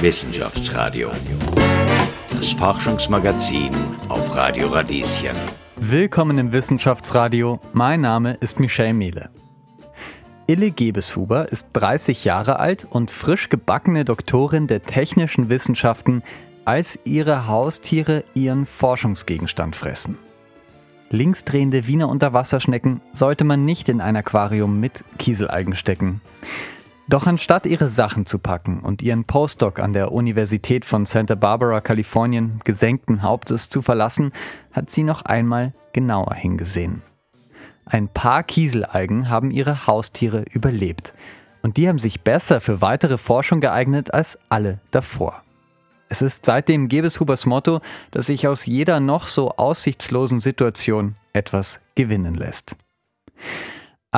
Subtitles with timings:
[0.00, 1.10] Wissenschaftsradio.
[2.30, 3.74] Das Forschungsmagazin
[4.08, 5.36] auf Radio Radieschen.
[5.74, 7.58] Willkommen im Wissenschaftsradio.
[7.72, 9.30] Mein Name ist Michelle Mehle.
[10.46, 16.22] Ille Gebeshuber ist 30 Jahre alt und frisch gebackene Doktorin der technischen Wissenschaften,
[16.64, 20.16] als ihre Haustiere ihren Forschungsgegenstand fressen.
[21.10, 26.20] Linksdrehende Wiener Unterwasserschnecken sollte man nicht in ein Aquarium mit Kieselalgen stecken.
[27.08, 31.80] Doch anstatt ihre Sachen zu packen und ihren Postdoc an der Universität von Santa Barbara,
[31.80, 34.32] Kalifornien, gesenkten Hauptes zu verlassen,
[34.72, 37.02] hat sie noch einmal genauer hingesehen.
[37.86, 41.14] Ein paar Kieselalgen haben ihre Haustiere überlebt.
[41.62, 45.42] Und die haben sich besser für weitere Forschung geeignet als alle davor.
[46.10, 47.80] Es ist seitdem Gebeshubers Motto,
[48.10, 52.76] dass sich aus jeder noch so aussichtslosen Situation etwas gewinnen lässt.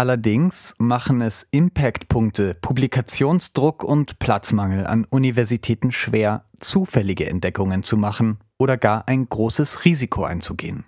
[0.01, 8.79] Allerdings machen es Impactpunkte, Publikationsdruck und Platzmangel an Universitäten schwer, zufällige Entdeckungen zu machen oder
[8.79, 10.85] gar ein großes Risiko einzugehen.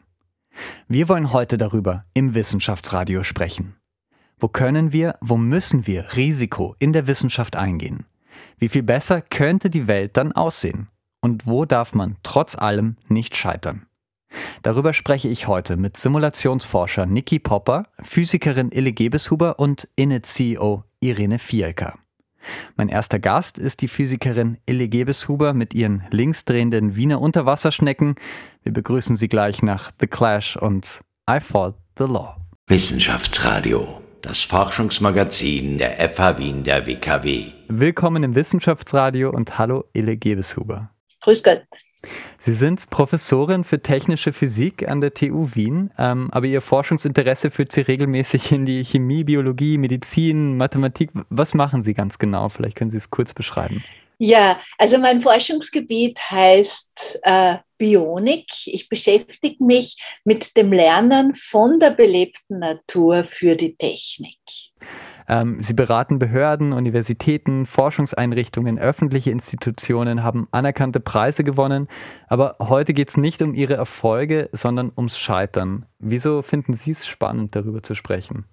[0.89, 3.77] Wir wollen heute darüber im Wissenschaftsradio sprechen.
[4.39, 8.07] Wo können wir, wo müssen wir Risiko in der Wissenschaft eingehen?
[8.57, 10.89] Wie viel besser könnte die Welt dann aussehen?
[11.21, 13.85] Und wo darf man trotz allem nicht scheitern?
[14.63, 21.99] Darüber spreche ich heute mit Simulationsforscher Niki Popper, Physikerin Ille Gebeshuber und Init-CEO Irene Fielka.
[22.77, 28.17] Mein erster Gast ist die Physikerin Ille Gebeshuber mit ihren linksdrehenden Wiener Unterwasserschnecken.
[28.63, 32.37] Wir begrüßen sie gleich nach The Clash und I Fought the Law.
[32.67, 37.47] Wissenschaftsradio, das Forschungsmagazin der FH Wien der WKW.
[37.69, 40.91] Willkommen im Wissenschaftsradio und hallo Ille Gebeshuber.
[41.21, 41.63] Grüß Gott.
[42.39, 47.73] Sie sind Professorin für technische Physik an der TU Wien, ähm, aber Ihr Forschungsinteresse führt
[47.73, 51.11] Sie regelmäßig in die Chemie, Biologie, Medizin, Mathematik.
[51.31, 52.49] Was machen Sie ganz genau?
[52.49, 53.83] Vielleicht können Sie es kurz beschreiben.
[54.25, 58.47] Ja, also mein Forschungsgebiet heißt äh, Bionik.
[58.67, 64.39] Ich beschäftige mich mit dem Lernen von der belebten Natur für die Technik.
[65.29, 71.89] Ähm, sie beraten Behörden, Universitäten, Forschungseinrichtungen, öffentliche Institutionen, haben anerkannte Preise gewonnen.
[72.29, 75.87] Aber heute geht es nicht um ihre Erfolge, sondern ums Scheitern.
[75.99, 78.47] Wieso finden Sie es spannend, darüber zu sprechen?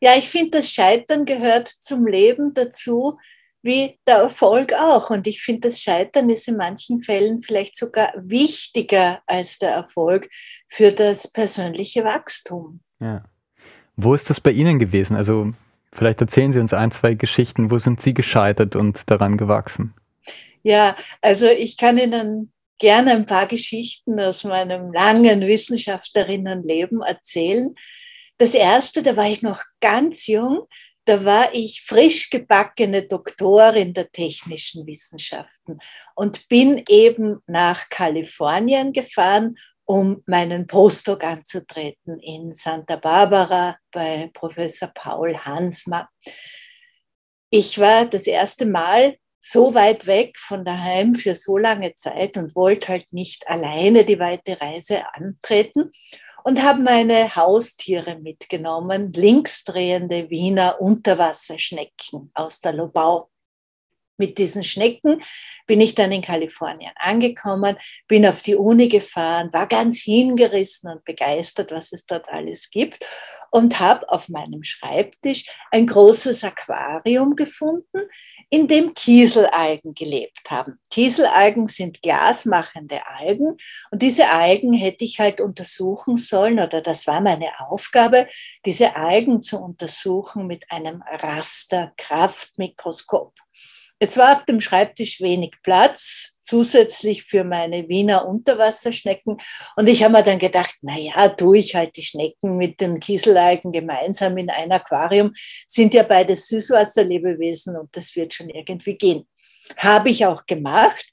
[0.00, 3.18] Ja, ich finde, das Scheitern gehört zum Leben dazu,
[3.62, 5.10] wie der Erfolg auch.
[5.10, 10.28] Und ich finde, das Scheitern ist in manchen Fällen vielleicht sogar wichtiger als der Erfolg
[10.68, 12.80] für das persönliche Wachstum.
[13.00, 13.24] Ja.
[13.96, 15.16] Wo ist das bei Ihnen gewesen?
[15.16, 15.52] Also
[15.96, 17.70] Vielleicht erzählen Sie uns ein, zwei Geschichten.
[17.70, 19.94] Wo sind Sie gescheitert und daran gewachsen?
[20.62, 27.74] Ja, also ich kann Ihnen gerne ein paar Geschichten aus meinem langen Wissenschaftlerinnenleben erzählen.
[28.36, 30.66] Das erste, da war ich noch ganz jung,
[31.06, 35.78] da war ich frisch gebackene Doktorin der technischen Wissenschaften
[36.14, 39.56] und bin eben nach Kalifornien gefahren,
[39.86, 46.08] um meinen Postdoc anzutreten in Santa Barbara bei Professor Paul Hansma.
[47.50, 52.56] Ich war das erste Mal so weit weg von daheim für so lange Zeit und
[52.56, 55.92] wollte halt nicht alleine die weite Reise antreten
[56.42, 63.30] und habe meine Haustiere mitgenommen, linksdrehende Wiener Unterwasserschnecken aus der Lobau
[64.18, 65.22] mit diesen Schnecken
[65.66, 67.76] bin ich dann in Kalifornien angekommen,
[68.08, 73.04] bin auf die Uni gefahren, war ganz hingerissen und begeistert, was es dort alles gibt
[73.50, 78.02] und habe auf meinem Schreibtisch ein großes Aquarium gefunden,
[78.48, 80.78] in dem Kieselalgen gelebt haben.
[80.90, 83.56] Kieselalgen sind glasmachende Algen
[83.90, 88.28] und diese Algen hätte ich halt untersuchen sollen oder das war meine Aufgabe,
[88.64, 93.34] diese Algen zu untersuchen mit einem Rasterkraftmikroskop.
[94.00, 99.38] Jetzt war auf dem Schreibtisch wenig Platz, zusätzlich für meine Wiener Unterwasserschnecken.
[99.74, 103.00] Und ich habe mir dann gedacht, na ja, tue ich halt die Schnecken mit den
[103.00, 105.32] Kieselalgen gemeinsam in ein Aquarium,
[105.66, 109.26] sind ja beide Süßwasserlebewesen und das wird schon irgendwie gehen.
[109.78, 111.06] Habe ich auch gemacht.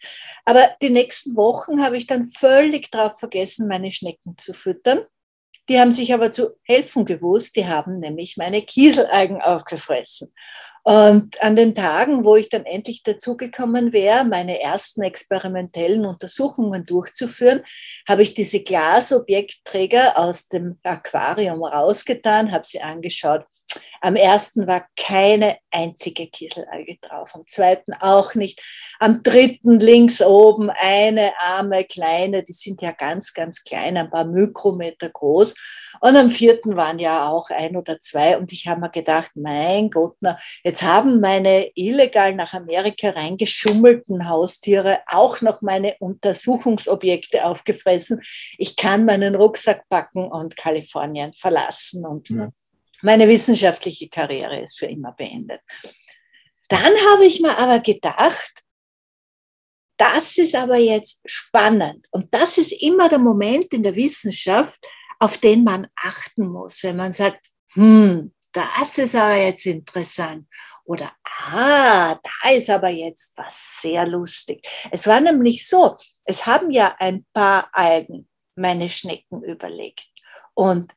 [0.46, 5.06] Aber die nächsten Wochen habe ich dann völlig darauf vergessen, meine Schnecken zu füttern.
[5.70, 7.56] Die haben sich aber zu helfen gewusst.
[7.56, 10.34] Die haben nämlich meine Kieselalgen aufgefressen.
[10.86, 17.64] Und an den Tagen, wo ich dann endlich dazugekommen wäre, meine ersten experimentellen Untersuchungen durchzuführen,
[18.08, 23.46] habe ich diese Glasobjektträger aus dem Aquarium rausgetan, habe sie angeschaut.
[24.02, 28.62] Am ersten war keine einzige Kieselalge drauf, am zweiten auch nicht.
[29.00, 34.26] Am dritten links oben eine arme kleine, die sind ja ganz, ganz klein, ein paar
[34.26, 35.56] Mikrometer groß.
[36.02, 38.38] Und am vierten waren ja auch ein oder zwei.
[38.38, 44.28] Und ich habe mir gedacht, mein Gott, na, jetzt haben meine illegal nach Amerika reingeschummelten
[44.28, 48.22] Haustiere auch noch meine Untersuchungsobjekte aufgefressen.
[48.58, 52.50] Ich kann meinen Rucksack packen und Kalifornien verlassen und ja
[53.04, 55.62] meine wissenschaftliche Karriere ist für immer beendet.
[56.70, 58.64] Dann habe ich mir aber gedacht,
[59.98, 62.08] das ist aber jetzt spannend.
[62.12, 64.86] Und das ist immer der Moment in der Wissenschaft,
[65.20, 70.48] auf den man achten muss, wenn man sagt, hm, das ist aber jetzt interessant.
[70.86, 74.68] Oder, ah, da ist aber jetzt was sehr lustig.
[74.92, 80.08] Es war nämlich so, es haben ja ein paar Algen meine Schnecken überlegt.
[80.54, 80.92] Und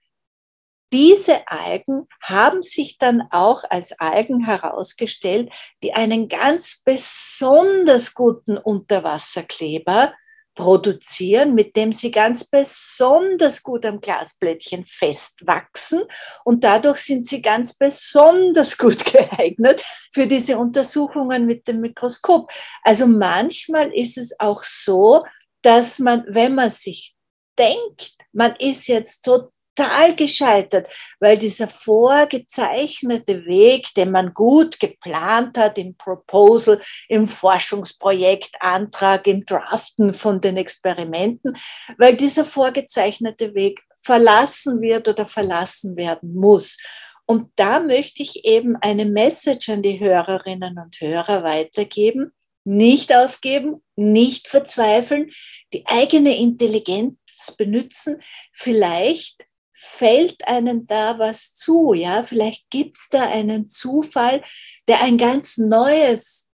[0.93, 5.51] diese Algen haben sich dann auch als Algen herausgestellt,
[5.83, 10.13] die einen ganz besonders guten Unterwasserkleber
[10.55, 16.03] produzieren, mit dem sie ganz besonders gut am Glasblättchen festwachsen
[16.45, 22.51] und dadurch sind sie ganz besonders gut geeignet für diese Untersuchungen mit dem Mikroskop.
[22.83, 25.25] Also manchmal ist es auch so,
[25.63, 27.15] dass man, wenn man sich
[27.59, 30.89] denkt, man ist jetzt total total gescheitert,
[31.21, 39.45] weil dieser vorgezeichnete Weg, den man gut geplant hat im Proposal, im Forschungsprojekt, Antrag, im
[39.45, 41.57] Draften von den Experimenten,
[41.99, 46.79] weil dieser vorgezeichnete Weg verlassen wird oder verlassen werden muss.
[47.27, 52.33] Und da möchte ich eben eine Message an die Hörerinnen und Hörer weitergeben.
[52.65, 55.31] Nicht aufgeben, nicht verzweifeln,
[55.73, 57.17] die eigene Intelligenz
[57.57, 59.46] benutzen, vielleicht
[59.79, 64.43] fällt einem da was zu, ja, vielleicht gibt es da einen Zufall,
[64.89, 66.49] der ein ganz neues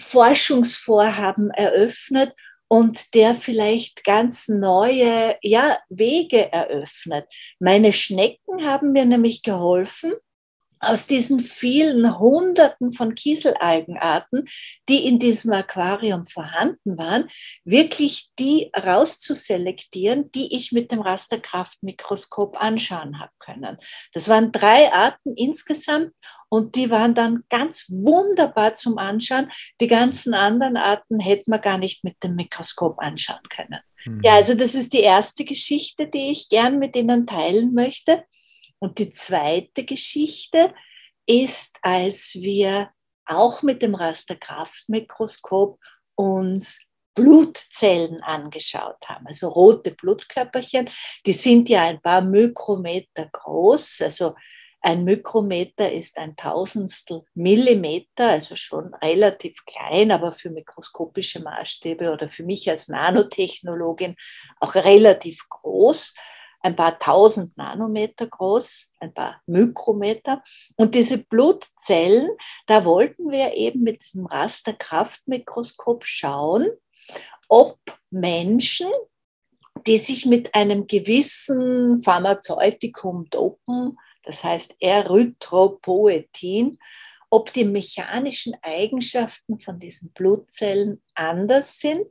[0.00, 2.34] Forschungsvorhaben eröffnet
[2.66, 7.26] und der vielleicht ganz neue ja, Wege eröffnet.
[7.58, 10.14] Meine Schnecken haben mir nämlich geholfen,
[10.86, 14.46] aus diesen vielen Hunderten von Kieselalgenarten,
[14.88, 17.28] die in diesem Aquarium vorhanden waren,
[17.64, 23.78] wirklich die rauszuselektieren, die ich mit dem Rasterkraftmikroskop anschauen habe können.
[24.12, 26.12] Das waren drei Arten insgesamt
[26.48, 29.50] und die waren dann ganz wunderbar zum Anschauen.
[29.80, 33.80] Die ganzen anderen Arten hätte man gar nicht mit dem Mikroskop anschauen können.
[34.04, 34.20] Mhm.
[34.22, 38.24] Ja, also das ist die erste Geschichte, die ich gern mit Ihnen teilen möchte.
[38.84, 40.74] Und die zweite Geschichte
[41.24, 42.90] ist, als wir
[43.24, 45.80] auch mit dem Rasterkraftmikroskop
[46.16, 50.90] uns Blutzellen angeschaut haben, also rote Blutkörperchen,
[51.24, 54.34] die sind ja ein paar Mikrometer groß, also
[54.82, 62.28] ein Mikrometer ist ein Tausendstel Millimeter, also schon relativ klein, aber für mikroskopische Maßstäbe oder
[62.28, 64.14] für mich als Nanotechnologin
[64.60, 66.14] auch relativ groß
[66.64, 70.42] ein paar tausend Nanometer groß, ein paar Mikrometer.
[70.76, 72.30] Und diese Blutzellen,
[72.66, 76.70] da wollten wir eben mit diesem Rasterkraftmikroskop schauen,
[77.50, 77.78] ob
[78.10, 78.88] Menschen,
[79.86, 86.78] die sich mit einem gewissen Pharmazeutikum dopen, das heißt Erythropoetin,
[87.28, 92.06] ob die mechanischen Eigenschaften von diesen Blutzellen anders sind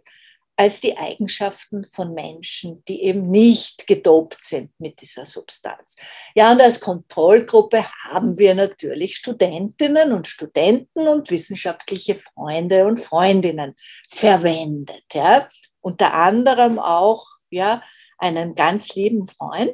[0.55, 5.97] als die Eigenschaften von Menschen, die eben nicht gedopt sind mit dieser Substanz.
[6.35, 13.75] Ja, und als Kontrollgruppe haben wir natürlich Studentinnen und Studenten und wissenschaftliche Freunde und Freundinnen
[14.09, 15.05] verwendet.
[15.13, 15.49] Ja.
[15.81, 17.81] Unter anderem auch ja,
[18.19, 19.73] einen ganz lieben Freund.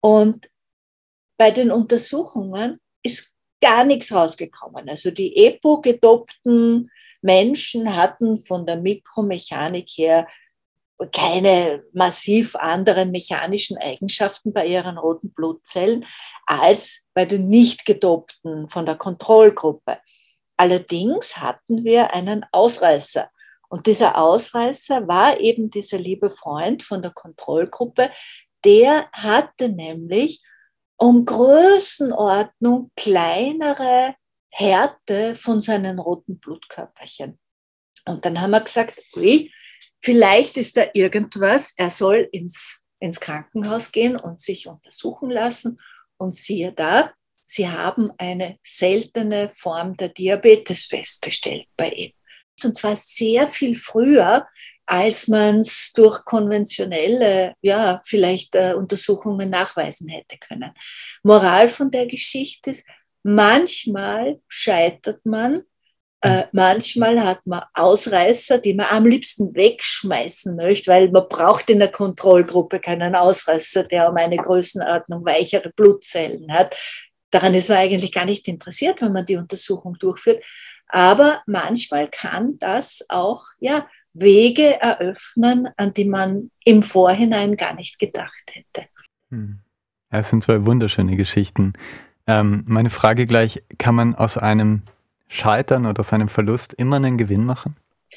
[0.00, 0.48] Und
[1.36, 4.88] bei den Untersuchungen ist gar nichts rausgekommen.
[4.88, 6.90] Also die EPO-gedopten
[7.24, 10.28] Menschen hatten von der Mikromechanik her
[11.10, 16.04] keine massiv anderen mechanischen Eigenschaften bei ihren roten Blutzellen
[16.46, 19.98] als bei den nicht gedopten von der Kontrollgruppe.
[20.56, 23.28] Allerdings hatten wir einen Ausreißer.
[23.68, 28.10] Und dieser Ausreißer war eben dieser liebe Freund von der Kontrollgruppe,
[28.64, 30.42] der hatte nämlich
[30.96, 34.14] um Größenordnung kleinere
[34.56, 37.38] Härte von seinen roten Blutkörperchen.
[38.06, 39.52] Und dann haben wir gesagt, ui,
[40.00, 45.80] vielleicht ist da irgendwas, er soll ins, ins Krankenhaus gehen und sich untersuchen lassen.
[46.16, 52.12] Und siehe da, sie haben eine seltene Form der Diabetes festgestellt bei ihm.
[52.62, 54.46] Und zwar sehr viel früher
[54.86, 60.72] als man es durch konventionelle, ja, vielleicht äh, Untersuchungen nachweisen hätte können.
[61.22, 62.86] Moral von der Geschichte ist,
[63.24, 65.62] manchmal scheitert man,
[66.20, 71.80] äh, manchmal hat man Ausreißer, die man am liebsten wegschmeißen möchte, weil man braucht in
[71.80, 76.76] der Kontrollgruppe keinen Ausreißer, der um eine Größenordnung weichere Blutzellen hat.
[77.30, 80.44] Daran ist man eigentlich gar nicht interessiert, wenn man die Untersuchung durchführt.
[80.88, 87.98] Aber manchmal kann das auch ja, Wege eröffnen, an die man im Vorhinein gar nicht
[87.98, 88.88] gedacht hätte.
[89.30, 89.58] Hm.
[90.10, 91.72] Das sind zwei wunderschöne Geschichten.
[92.26, 94.82] Ähm, meine Frage gleich, kann man aus einem
[95.28, 97.76] Scheitern oder seinem Verlust immer einen Gewinn machen?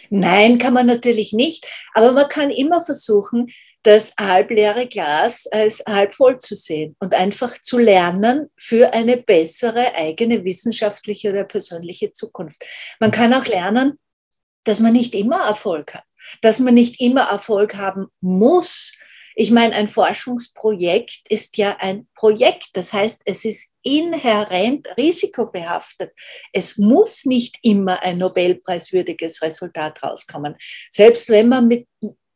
[0.09, 1.65] Nein, kann man natürlich nicht.
[1.93, 3.47] Aber man kann immer versuchen,
[3.83, 9.95] das halbleere Glas als halb voll zu sehen und einfach zu lernen für eine bessere
[9.95, 12.65] eigene wissenschaftliche oder persönliche Zukunft.
[12.99, 13.97] Man kann auch lernen,
[14.65, 16.03] dass man nicht immer Erfolg hat,
[16.41, 18.93] dass man nicht immer Erfolg haben muss,
[19.39, 22.69] ich meine, ein Forschungsprojekt ist ja ein Projekt.
[22.73, 26.11] Das heißt, es ist inhärent risikobehaftet.
[26.51, 30.55] Es muss nicht immer ein Nobelpreiswürdiges Resultat rauskommen.
[30.89, 31.87] Selbst wenn man mit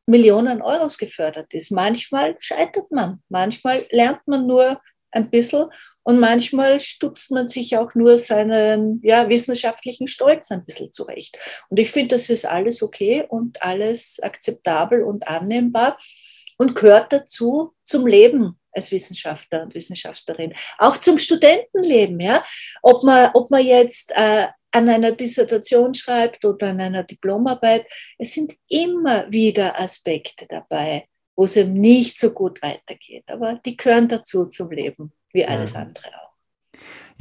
[0.06, 1.72] Millionen Euros gefördert ist.
[1.72, 3.24] Manchmal scheitert man.
[3.30, 4.80] Manchmal lernt man nur
[5.10, 5.66] ein bisschen
[6.04, 11.36] und manchmal stupst man sich auch nur seinen ja, wissenschaftlichen Stolz ein bisschen zurecht.
[11.70, 15.98] Und ich finde, das ist alles okay und alles akzeptabel und annehmbar
[16.62, 20.54] und gehört dazu zum Leben als Wissenschaftler und Wissenschaftlerin.
[20.78, 22.46] Auch zum Studentenleben, ja.
[22.84, 27.88] Ob man, ob man jetzt äh, an einer Dissertation schreibt oder an einer Diplomarbeit,
[28.20, 33.24] es sind immer wieder Aspekte dabei, wo es eben nicht so gut weitergeht.
[33.26, 36.31] Aber die gehören dazu zum Leben, wie alles andere auch.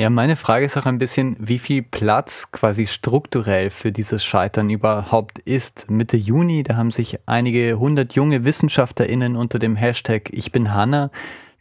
[0.01, 4.71] Ja, meine Frage ist auch ein bisschen, wie viel Platz quasi strukturell für dieses Scheitern
[4.71, 5.91] überhaupt ist.
[5.91, 11.11] Mitte Juni, da haben sich einige hundert junge WissenschaftlerInnen unter dem Hashtag Ich bin Hanna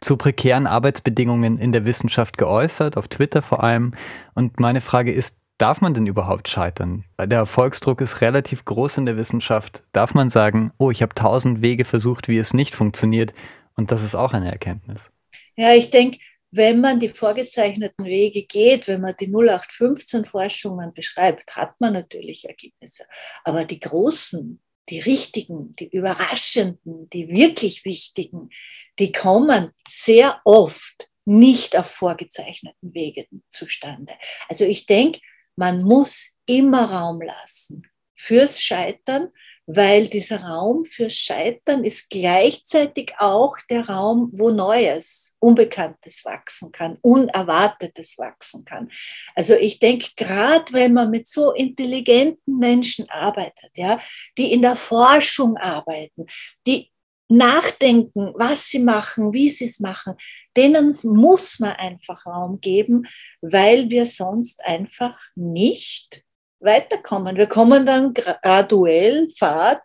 [0.00, 3.92] zu prekären Arbeitsbedingungen in der Wissenschaft geäußert, auf Twitter vor allem.
[4.32, 7.04] Und meine Frage ist, darf man denn überhaupt scheitern?
[7.22, 9.84] Der Erfolgsdruck ist relativ groß in der Wissenschaft.
[9.92, 13.34] Darf man sagen, oh, ich habe tausend Wege versucht, wie es nicht funktioniert?
[13.76, 15.10] Und das ist auch eine Erkenntnis.
[15.56, 16.16] Ja, ich denke,
[16.50, 23.04] wenn man die vorgezeichneten Wege geht, wenn man die 0815-Forschungen beschreibt, hat man natürlich Ergebnisse.
[23.44, 28.50] Aber die großen, die richtigen, die überraschenden, die wirklich wichtigen,
[28.98, 34.14] die kommen sehr oft nicht auf vorgezeichneten Wegen zustande.
[34.48, 35.20] Also ich denke,
[35.54, 39.30] man muss immer Raum lassen fürs Scheitern,
[39.72, 46.98] weil dieser Raum für Scheitern ist gleichzeitig auch der Raum, wo Neues, Unbekanntes wachsen kann,
[47.02, 48.90] Unerwartetes wachsen kann.
[49.36, 54.00] Also ich denke, gerade wenn man mit so intelligenten Menschen arbeitet, ja,
[54.36, 56.26] die in der Forschung arbeiten,
[56.66, 56.90] die
[57.28, 60.14] nachdenken, was sie machen, wie sie es machen,
[60.56, 63.06] denen muss man einfach Raum geben,
[63.40, 66.24] weil wir sonst einfach nicht
[66.60, 67.36] weiterkommen.
[67.36, 69.82] Wir kommen dann graduell, Fahrt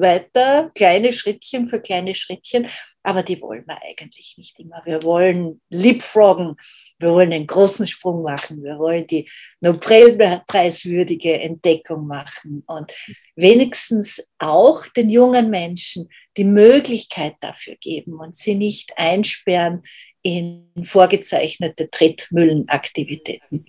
[0.00, 2.66] weiter, kleine Schrittchen für kleine Schrittchen,
[3.02, 4.80] aber die wollen wir eigentlich nicht immer.
[4.84, 6.56] Wir wollen leapfroggen,
[6.98, 9.28] wir wollen einen großen Sprung machen, wir wollen die
[9.60, 12.92] Nobelpreiswürdige Entdeckung machen und
[13.36, 19.82] wenigstens auch den jungen Menschen die Möglichkeit dafür geben und sie nicht einsperren
[20.22, 23.64] in vorgezeichnete Tretmüllenaktivitäten.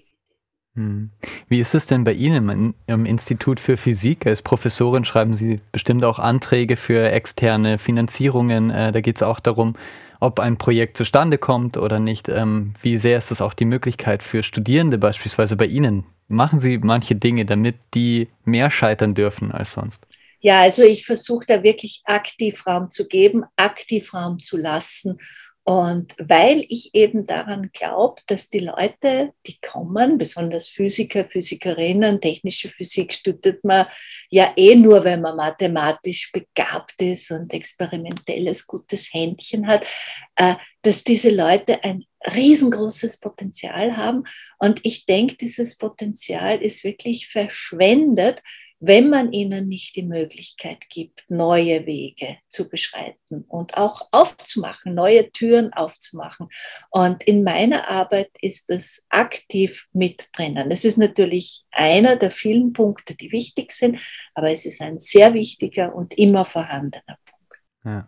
[0.75, 1.09] Hm.
[1.49, 4.25] Wie ist es denn bei Ihnen im Institut für Physik?
[4.25, 8.69] Als Professorin schreiben Sie bestimmt auch Anträge für externe Finanzierungen.
[8.69, 9.75] Äh, da geht es auch darum,
[10.21, 12.29] ob ein Projekt zustande kommt oder nicht.
[12.29, 16.05] Ähm, wie sehr ist das auch die Möglichkeit für Studierende beispielsweise bei Ihnen?
[16.29, 20.07] Machen Sie manche Dinge, damit die mehr scheitern dürfen als sonst?
[20.39, 25.19] Ja, also ich versuche da wirklich aktiv Raum zu geben, aktiv Raum zu lassen
[25.63, 32.67] und weil ich eben daran glaube, dass die Leute, die kommen, besonders Physiker, Physikerinnen, technische
[32.67, 33.85] Physik studiert man
[34.29, 39.85] ja eh nur, wenn man mathematisch begabt ist und experimentelles gutes Händchen hat,
[40.35, 44.23] äh, dass diese Leute ein riesengroßes Potenzial haben.
[44.57, 48.41] Und ich denke, dieses Potenzial ist wirklich verschwendet,
[48.81, 55.31] wenn man ihnen nicht die Möglichkeit gibt, neue Wege zu beschreiten und auch aufzumachen, neue
[55.31, 56.49] Türen aufzumachen.
[56.89, 60.71] Und in meiner Arbeit ist das aktiv mit drinnen.
[60.71, 63.99] Es ist natürlich einer der vielen Punkte, die wichtig sind,
[64.33, 67.61] aber es ist ein sehr wichtiger und immer vorhandener Punkt.
[67.85, 68.07] Ja.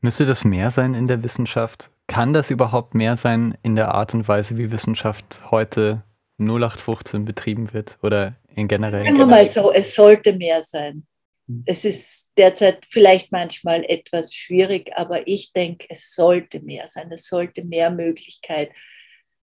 [0.00, 1.90] Müsste das mehr sein in der Wissenschaft?
[2.06, 6.04] Kann das überhaupt mehr sein in der Art und Weise, wie Wissenschaft heute
[6.38, 9.04] 0815 betrieben wird oder in generell?
[9.04, 11.06] Sagen wir mal so, es sollte mehr sein.
[11.46, 11.64] Mhm.
[11.66, 17.10] Es ist derzeit vielleicht manchmal etwas schwierig, aber ich denke, es sollte mehr sein.
[17.12, 18.70] Es sollte mehr Möglichkeit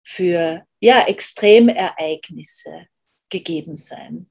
[0.03, 2.87] für ja, Extremereignisse
[3.29, 4.29] gegeben sein,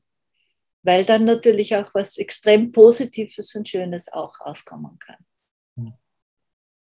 [0.82, 5.18] weil dann natürlich auch was extrem Positives und Schönes auch rauskommen kann.
[5.74, 5.92] Mhm.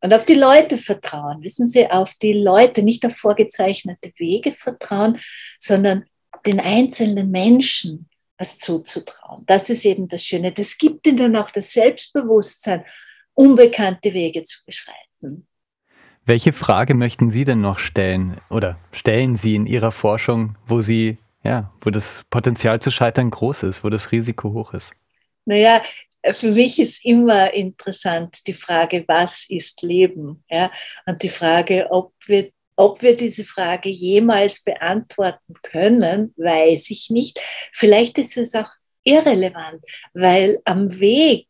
[0.02, 5.20] Und auf die Leute vertrauen, wissen Sie, auf die Leute, nicht auf vorgezeichnete Wege vertrauen,
[5.59, 6.06] sondern
[6.47, 8.09] den einzelnen Menschen
[8.40, 9.44] was zuzutrauen.
[9.47, 10.50] Das ist eben das Schöne.
[10.50, 12.85] Das gibt ihnen auch das Selbstbewusstsein,
[13.35, 15.47] unbekannte Wege zu beschreiten.
[16.25, 21.18] Welche Frage möchten Sie denn noch stellen oder stellen Sie in Ihrer Forschung, wo Sie,
[21.44, 24.92] ja, wo das Potenzial zu scheitern groß ist, wo das Risiko hoch ist?
[25.44, 25.82] Naja,
[26.32, 30.44] für mich ist immer interessant die Frage, was ist Leben?
[30.50, 30.70] Ja?
[31.06, 37.38] Und die Frage, ob wir ob wir diese Frage jemals beantworten können, weiß ich nicht.
[37.72, 38.70] Vielleicht ist es auch
[39.04, 39.82] irrelevant,
[40.14, 41.46] weil am Weg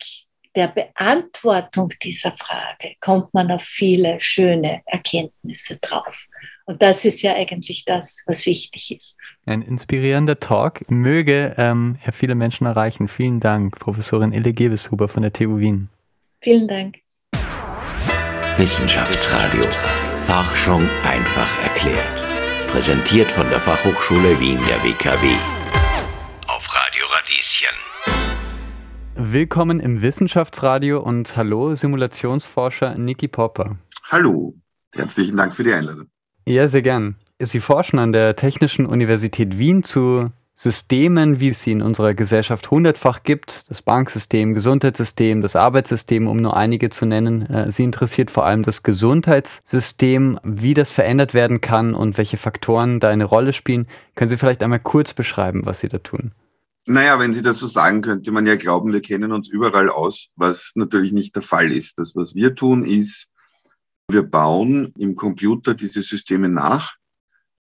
[0.57, 6.27] der Beantwortung dieser Frage kommt man auf viele schöne Erkenntnisse drauf.
[6.65, 9.17] Und das ist ja eigentlich das, was wichtig ist.
[9.47, 13.07] Ein inspirierender Talk möge ähm, ja viele Menschen erreichen.
[13.07, 15.91] Vielen Dank, Professorin Ille Gebeshuber von der TU Wien.
[16.41, 16.99] Vielen Dank.
[18.57, 19.65] Wissenschaftsradio.
[20.21, 21.97] Forschung einfach erklärt.
[22.69, 25.27] Präsentiert von der Fachhochschule Wien der WKW.
[26.47, 27.75] Auf Radio Radieschen.
[29.17, 33.79] Willkommen im Wissenschaftsradio und hallo Simulationsforscher Niki Popper.
[34.11, 34.55] Hallo,
[34.95, 36.09] herzlichen Dank für die Einladung.
[36.47, 37.17] Ja, sehr gern.
[37.41, 40.31] Sie forschen an der Technischen Universität Wien zu
[40.63, 46.37] Systemen, wie es sie in unserer Gesellschaft hundertfach gibt, das Banksystem, Gesundheitssystem, das Arbeitssystem, um
[46.37, 47.47] nur einige zu nennen.
[47.47, 53.01] Äh, sie interessiert vor allem das Gesundheitssystem, wie das verändert werden kann und welche Faktoren
[53.01, 53.87] da eine Rolle spielen.
[54.17, 56.33] Können Sie vielleicht einmal kurz beschreiben, was Sie da tun?
[56.85, 60.29] Naja, wenn Sie das so sagen, könnte man ja glauben, wir kennen uns überall aus,
[60.37, 61.97] was natürlich nicht der Fall ist.
[61.97, 63.31] Das, was wir tun, ist,
[64.11, 67.00] wir bauen im Computer diese Systeme nach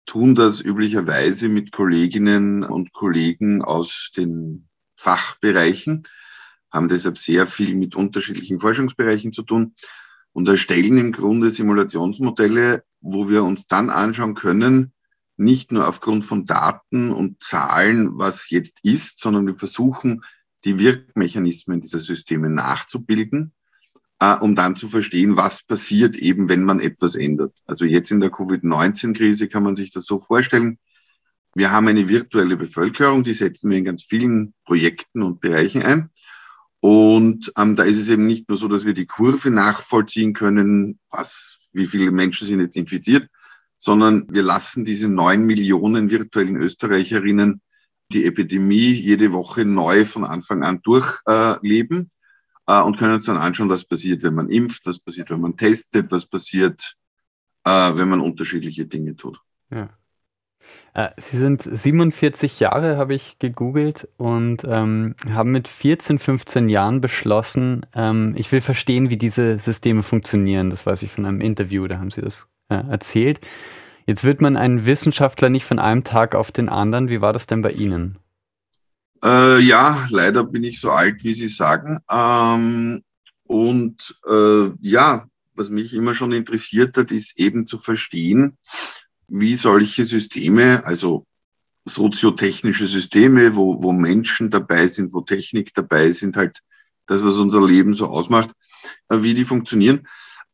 [0.06, 6.08] tun das üblicherweise mit Kolleginnen und Kollegen aus den Fachbereichen,
[6.72, 9.76] haben deshalb sehr viel mit unterschiedlichen Forschungsbereichen zu tun
[10.32, 14.94] und erstellen im Grunde Simulationsmodelle, wo wir uns dann anschauen können,
[15.38, 20.24] nicht nur aufgrund von Daten und Zahlen, was jetzt ist, sondern wir versuchen,
[20.64, 23.54] die Wirkmechanismen dieser Systeme nachzubilden
[24.24, 27.54] äh, um dann zu verstehen, was passiert eben, wenn man etwas ändert.
[27.66, 30.78] Also jetzt in der Covid-19-Krise kann man sich das so vorstellen.
[31.56, 36.10] Wir haben eine virtuelle Bevölkerung, die setzen wir in ganz vielen Projekten und Bereichen ein.
[36.80, 41.00] Und ähm, da ist es eben nicht nur so, dass wir die Kurve nachvollziehen können,
[41.10, 43.28] was, wie viele Menschen sind jetzt infiziert,
[43.78, 47.62] sondern wir lassen diese neun Millionen virtuellen Österreicherinnen
[48.12, 52.02] die Epidemie jede Woche neu von Anfang an durchleben.
[52.02, 52.23] Äh,
[52.67, 55.58] äh, und können uns dann anschauen, was passiert, wenn man impft, was passiert, wenn man
[55.58, 56.95] testet, was passiert,
[57.65, 59.39] äh, wenn man unterschiedliche Dinge tut.
[59.71, 59.89] Ja.
[60.93, 67.02] Äh, Sie sind 47 Jahre, habe ich gegoogelt, und ähm, haben mit 14, 15 Jahren
[67.02, 70.69] beschlossen, ähm, ich will verstehen, wie diese Systeme funktionieren.
[70.69, 73.41] Das weiß ich von einem Interview, da haben Sie das äh, erzählt.
[74.06, 77.10] Jetzt wird man ein Wissenschaftler nicht von einem Tag auf den anderen.
[77.10, 78.19] Wie war das denn bei Ihnen?
[79.24, 82.00] Äh, ja, leider bin ich so alt, wie Sie sagen.
[82.10, 83.04] Ähm,
[83.46, 88.58] und äh, ja, was mich immer schon interessiert hat, ist eben zu verstehen,
[89.28, 91.26] wie solche Systeme, also
[91.86, 96.60] soziotechnische Systeme, wo, wo Menschen dabei sind, wo Technik dabei sind, halt
[97.06, 98.52] das, was unser Leben so ausmacht,
[99.08, 100.08] äh, wie die funktionieren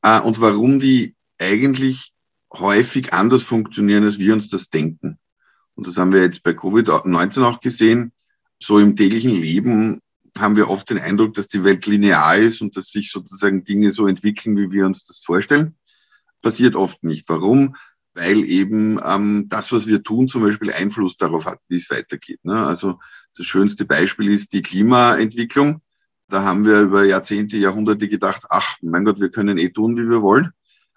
[0.04, 2.14] äh, und warum die eigentlich
[2.54, 5.18] häufig anders funktionieren, als wir uns das denken.
[5.74, 8.12] Und das haben wir jetzt bei Covid-19 auch gesehen
[8.62, 10.02] so im täglichen Leben
[10.38, 13.91] haben wir oft den Eindruck, dass die Welt linear ist und dass sich sozusagen Dinge
[13.91, 15.76] so entwickeln, wie wir uns das vorstellen.
[16.41, 17.28] Passiert oft nicht.
[17.28, 17.76] Warum?
[18.13, 22.43] Weil eben ähm, das, was wir tun, zum Beispiel Einfluss darauf hat, wie es weitergeht.
[22.43, 22.65] Ne?
[22.65, 23.00] Also
[23.36, 25.82] das schönste Beispiel ist die Klimaentwicklung.
[26.28, 30.10] Da haben wir über Jahrzehnte, Jahrhunderte gedacht, ach, mein Gott, wir können eh tun, wie
[30.10, 30.52] wir wollen.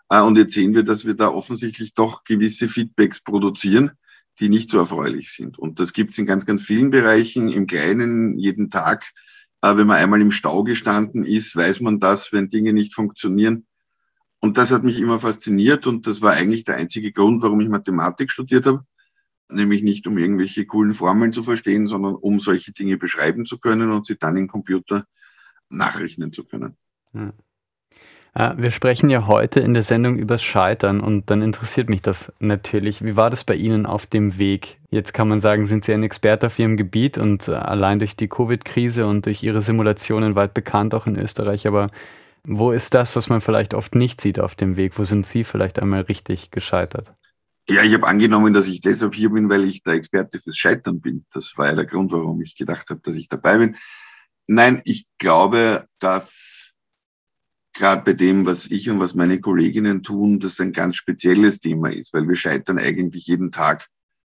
[0.08, 3.92] Äh, und jetzt sehen wir, dass wir da offensichtlich doch gewisse Feedbacks produzieren,
[4.40, 5.58] die nicht so erfreulich sind.
[5.58, 9.12] Und das gibt es in ganz, ganz vielen Bereichen, im Kleinen, jeden Tag.
[9.60, 13.66] Äh, wenn man einmal im Stau gestanden ist, weiß man das, wenn Dinge nicht funktionieren.
[14.40, 17.68] Und das hat mich immer fasziniert und das war eigentlich der einzige Grund, warum ich
[17.68, 18.84] Mathematik studiert habe.
[19.48, 23.92] Nämlich nicht, um irgendwelche coolen Formeln zu verstehen, sondern um solche Dinge beschreiben zu können
[23.92, 25.04] und sie dann im Computer
[25.68, 26.76] nachrechnen zu können.
[27.12, 27.34] Hm.
[28.34, 33.04] Wir sprechen ja heute in der Sendung übers Scheitern und dann interessiert mich das natürlich.
[33.04, 34.78] Wie war das bei Ihnen auf dem Weg?
[34.88, 38.16] Jetzt kann man sagen, sind Sie ein Experte auf Ihrem Gebiet und äh, allein durch
[38.16, 41.66] die Covid-Krise und durch Ihre Simulationen weit bekannt auch in Österreich.
[41.66, 41.90] Aber
[42.42, 44.98] wo ist das, was man vielleicht oft nicht sieht auf dem Weg?
[44.98, 47.12] Wo sind Sie vielleicht einmal richtig gescheitert?
[47.68, 51.02] Ja, ich habe angenommen, dass ich deshalb hier bin, weil ich der Experte fürs Scheitern
[51.02, 51.26] bin.
[51.34, 53.76] Das war ja der Grund, warum ich gedacht habe, dass ich dabei bin.
[54.46, 56.71] Nein, ich glaube, dass
[57.82, 61.92] gerade bei dem, was ich und was meine Kolleginnen tun, das ein ganz spezielles Thema
[61.92, 63.88] ist, weil wir scheitern eigentlich jeden Tag.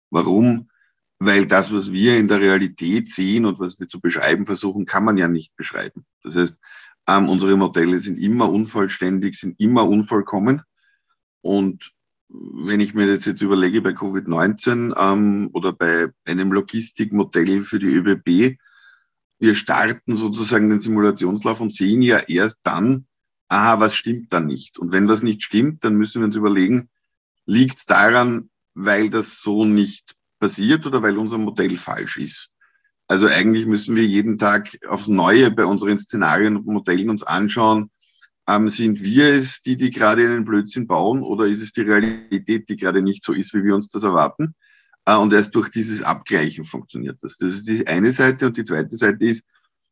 [0.09, 0.71] Warum?
[1.19, 5.05] Weil das, was wir in der Realität sehen und was wir zu beschreiben versuchen, kann
[5.05, 6.07] man ja nicht beschreiben.
[6.23, 6.57] Das heißt,
[7.07, 10.62] ähm, unsere Modelle sind immer unvollständig, sind immer unvollkommen.
[11.43, 11.93] Und
[12.31, 17.95] wenn ich mir das jetzt überlege bei Covid-19 ähm, oder bei einem Logistikmodell für die
[17.95, 18.57] ÖBB,
[19.41, 23.05] wir starten sozusagen den Simulationslauf und sehen ja erst dann,
[23.53, 24.79] aha, was stimmt da nicht?
[24.79, 26.88] Und wenn das nicht stimmt, dann müssen wir uns überlegen,
[27.45, 32.51] liegt es daran, weil das so nicht passiert oder weil unser Modell falsch ist?
[33.09, 37.91] Also eigentlich müssen wir jeden Tag aufs Neue bei unseren Szenarien und Modellen uns anschauen,
[38.49, 42.69] ähm, sind wir es, die, die gerade einen Blödsinn bauen, oder ist es die Realität,
[42.69, 44.55] die gerade nicht so ist, wie wir uns das erwarten?
[45.05, 47.37] Äh, und erst durch dieses Abgleichen funktioniert das.
[47.37, 48.47] Das ist die eine Seite.
[48.47, 49.45] Und die zweite Seite ist,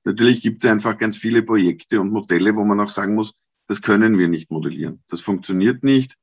[0.05, 3.35] natürlich gibt es einfach ganz viele Projekte und Modelle, wo man auch sagen muss,
[3.67, 5.03] das können wir nicht modellieren.
[5.09, 6.17] Das funktioniert nicht.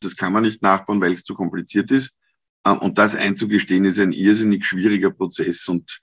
[0.00, 2.16] Das kann man nicht nachbauen, weil es zu kompliziert ist.
[2.64, 6.00] Äh, und das einzugestehen ist ein irrsinnig schwieriger Prozess und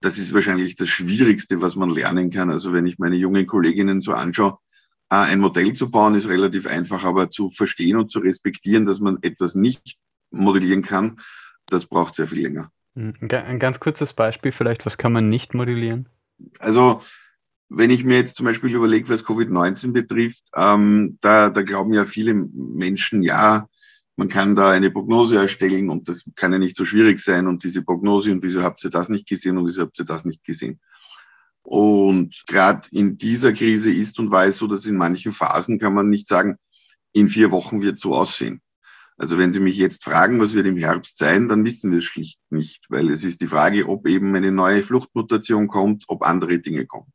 [0.00, 2.50] das ist wahrscheinlich das Schwierigste, was man lernen kann.
[2.50, 4.58] Also wenn ich meine jungen Kolleginnen so anschaue,
[5.10, 9.00] äh, ein Modell zu bauen ist relativ einfach, aber zu verstehen und zu respektieren, dass
[9.00, 9.96] man etwas nicht
[10.30, 11.20] modellieren kann,
[11.66, 12.70] das braucht sehr viel länger.
[12.94, 16.08] Hm, ein ganz kurzes Beispiel vielleicht, was kann man nicht modellieren?
[16.58, 17.02] Also
[17.68, 22.04] wenn ich mir jetzt zum Beispiel überlege, was Covid-19 betrifft, ähm, da, da glauben ja
[22.04, 23.68] viele Menschen, ja,
[24.16, 27.64] man kann da eine Prognose erstellen und das kann ja nicht so schwierig sein und
[27.64, 30.42] diese Prognose und wieso habt ihr das nicht gesehen und wieso habt ihr das nicht
[30.42, 30.80] gesehen.
[31.62, 35.94] Und gerade in dieser Krise ist und war es so, dass in manchen Phasen kann
[35.94, 36.56] man nicht sagen,
[37.12, 38.62] in vier Wochen wird so aussehen.
[39.18, 42.04] Also wenn Sie mich jetzt fragen, was wird im Herbst sein, dann wissen wir es
[42.04, 46.58] schlicht nicht, weil es ist die Frage, ob eben eine neue Fluchtmutation kommt, ob andere
[46.58, 47.12] Dinge kommen.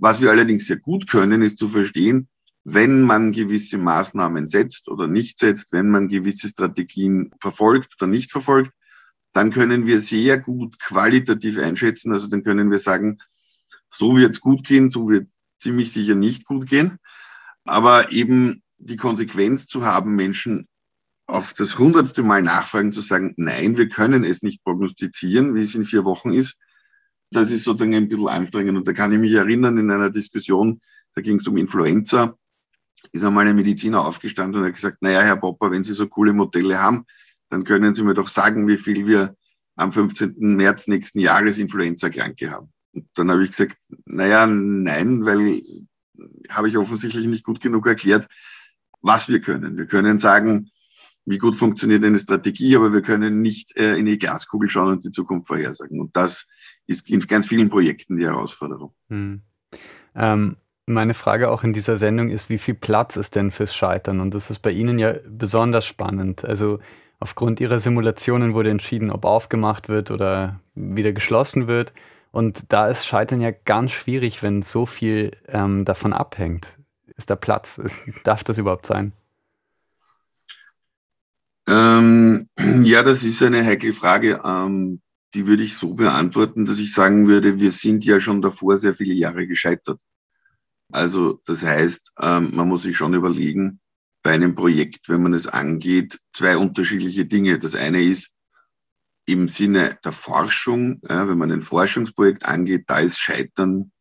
[0.00, 2.28] Was wir allerdings sehr gut können, ist zu verstehen,
[2.64, 8.30] wenn man gewisse Maßnahmen setzt oder nicht setzt, wenn man gewisse Strategien verfolgt oder nicht
[8.30, 8.72] verfolgt,
[9.32, 12.12] dann können wir sehr gut qualitativ einschätzen.
[12.12, 13.18] Also dann können wir sagen,
[13.88, 16.98] so wird es gut gehen, so wird ziemlich sicher nicht gut gehen.
[17.64, 20.66] Aber eben die Konsequenz zu haben, Menschen
[21.26, 25.74] auf das hundertste Mal nachfragen, zu sagen, nein, wir können es nicht prognostizieren, wie es
[25.74, 26.56] in vier Wochen ist,
[27.30, 28.76] das ist sozusagen ein bisschen anstrengend.
[28.76, 30.80] Und da kann ich mich erinnern, in einer Diskussion,
[31.14, 32.36] da ging es um Influenza,
[33.12, 36.32] ist einmal ein Mediziner aufgestanden und hat gesagt, naja, Herr Popper, wenn Sie so coole
[36.32, 37.06] Modelle haben,
[37.48, 39.34] dann können Sie mir doch sagen, wie viel wir
[39.76, 40.34] am 15.
[40.38, 42.72] März nächsten Jahres Influenza-Kranke haben.
[42.92, 45.62] Und dann habe ich gesagt, naja, nein, weil
[46.50, 48.28] habe ich offensichtlich nicht gut genug erklärt,
[49.00, 49.78] was wir können.
[49.78, 50.70] Wir können sagen,
[51.24, 55.04] wie gut funktioniert eine Strategie, aber wir können nicht äh, in die Glaskugel schauen und
[55.04, 56.00] die Zukunft vorhersagen.
[56.00, 56.48] Und das
[56.90, 58.92] ist in ganz vielen Projekten die Herausforderung.
[59.08, 59.42] Hm.
[60.16, 64.18] Ähm, meine Frage auch in dieser Sendung ist, wie viel Platz ist denn fürs Scheitern?
[64.20, 66.44] Und das ist bei Ihnen ja besonders spannend.
[66.44, 66.80] Also
[67.20, 71.92] aufgrund Ihrer Simulationen wurde entschieden, ob aufgemacht wird oder wieder geschlossen wird.
[72.32, 76.78] Und da ist Scheitern ja ganz schwierig, wenn so viel ähm, davon abhängt.
[77.16, 77.78] Ist da Platz?
[77.78, 79.12] Ist, darf das überhaupt sein?
[81.68, 82.48] Ähm,
[82.82, 84.40] ja, das ist eine heikle Frage.
[84.44, 85.00] Ähm,
[85.34, 88.94] die würde ich so beantworten, dass ich sagen würde, wir sind ja schon davor sehr
[88.94, 90.00] viele Jahre gescheitert.
[90.92, 93.80] Also das heißt, ähm, man muss sich schon überlegen,
[94.22, 97.58] bei einem Projekt, wenn man es angeht, zwei unterschiedliche Dinge.
[97.58, 98.34] Das eine ist
[99.24, 103.92] im Sinne der Forschung, wenn man ein Forschungsprojekt angeht, da ist Scheitern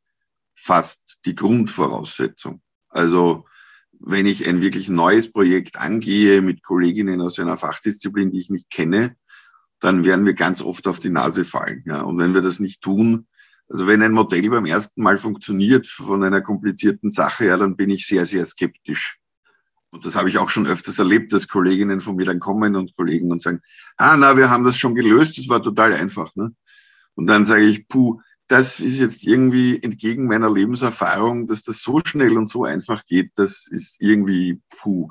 [0.55, 2.61] fast die Grundvoraussetzung.
[2.89, 3.45] Also
[3.99, 8.69] wenn ich ein wirklich neues Projekt angehe mit Kolleginnen aus einer Fachdisziplin, die ich nicht
[8.69, 9.15] kenne,
[9.79, 11.83] dann werden wir ganz oft auf die Nase fallen.
[11.85, 12.01] Ja.
[12.01, 13.27] Und wenn wir das nicht tun,
[13.69, 17.89] also wenn ein Modell beim ersten Mal funktioniert von einer komplizierten Sache, ja, dann bin
[17.89, 19.19] ich sehr, sehr skeptisch.
[19.91, 22.95] Und das habe ich auch schon öfters erlebt, dass Kolleginnen von mir dann kommen und
[22.95, 23.61] Kollegen und sagen,
[23.97, 26.35] ah, na, wir haben das schon gelöst, das war total einfach.
[26.35, 26.53] Ne?
[27.15, 31.99] Und dann sage ich, puh, das ist jetzt irgendwie entgegen meiner Lebenserfahrung, dass das so
[32.03, 35.09] schnell und so einfach geht, das ist irgendwie, puh,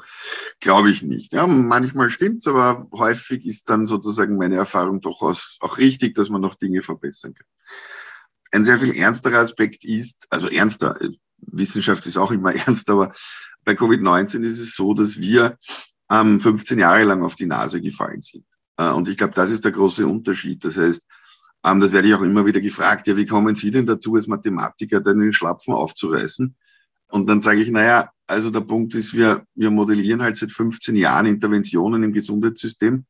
[0.59, 1.33] glaube ich nicht.
[1.33, 6.41] Ja, manchmal stimmt's, aber häufig ist dann sozusagen meine Erfahrung durchaus auch richtig, dass man
[6.41, 7.47] noch Dinge verbessern kann.
[8.51, 10.99] Ein sehr viel ernsterer Aspekt ist, also ernster,
[11.37, 13.15] Wissenschaft ist auch immer ernst, aber
[13.65, 15.57] bei Covid-19 ist es so, dass wir
[16.11, 18.45] ähm, 15 Jahre lang auf die Nase gefallen sind.
[18.79, 20.65] Äh, und ich glaube, das ist der große Unterschied.
[20.65, 21.05] Das heißt,
[21.63, 25.01] das werde ich auch immer wieder gefragt, ja, wie kommen Sie denn dazu, als Mathematiker
[25.01, 26.55] den Schlapfen aufzureißen?
[27.11, 30.95] Und dann sage ich, naja, also der Punkt ist, wir, wir modellieren halt seit 15
[30.97, 33.07] Jahren Interventionen im Gesundheitssystem.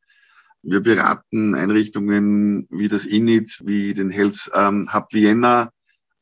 [0.62, 5.70] Wir beraten Einrichtungen wie das INIT, wie den Health ähm, Hub Vienna.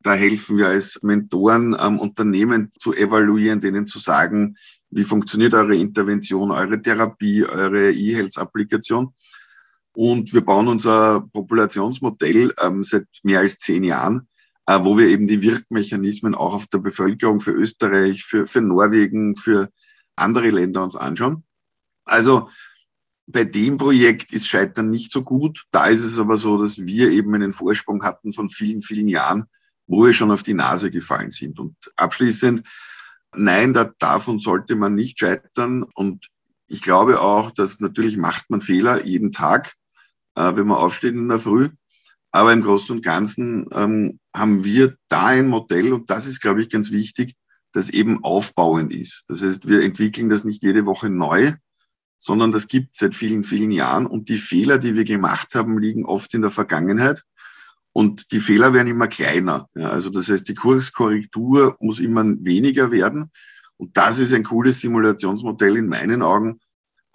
[0.00, 4.56] Da helfen wir als Mentoren ähm, Unternehmen zu evaluieren, denen zu sagen,
[4.90, 9.14] wie funktioniert eure Intervention, eure Therapie, eure E-Health-Applikation.
[9.96, 14.28] Und wir bauen unser Populationsmodell ähm, seit mehr als zehn Jahren,
[14.66, 19.36] äh, wo wir eben die Wirkmechanismen auch auf der Bevölkerung für Österreich, für, für Norwegen,
[19.36, 19.70] für
[20.14, 21.44] andere Länder uns anschauen.
[22.04, 22.50] Also
[23.26, 25.64] bei dem Projekt ist Scheitern nicht so gut.
[25.70, 29.46] Da ist es aber so, dass wir eben einen Vorsprung hatten von vielen, vielen Jahren,
[29.86, 31.58] wo wir schon auf die Nase gefallen sind.
[31.58, 32.68] Und abschließend,
[33.34, 35.84] nein, da darf und sollte man nicht scheitern.
[35.94, 36.28] Und
[36.66, 39.74] ich glaube auch, dass natürlich macht man Fehler jeden Tag,
[40.36, 41.70] äh, wenn man aufsteht in der Früh.
[42.30, 46.60] Aber im Großen und Ganzen ähm, haben wir da ein Modell, und das ist, glaube
[46.60, 47.34] ich, ganz wichtig,
[47.72, 49.24] das eben aufbauend ist.
[49.28, 51.54] Das heißt, wir entwickeln das nicht jede Woche neu,
[52.18, 54.06] sondern das gibt es seit vielen, vielen Jahren.
[54.06, 57.22] Und die Fehler, die wir gemacht haben, liegen oft in der Vergangenheit.
[57.92, 59.68] Und die Fehler werden immer kleiner.
[59.74, 63.30] Ja, also das heißt, die Kurskorrektur muss immer weniger werden.
[63.78, 66.60] Und das ist ein cooles Simulationsmodell in meinen Augen,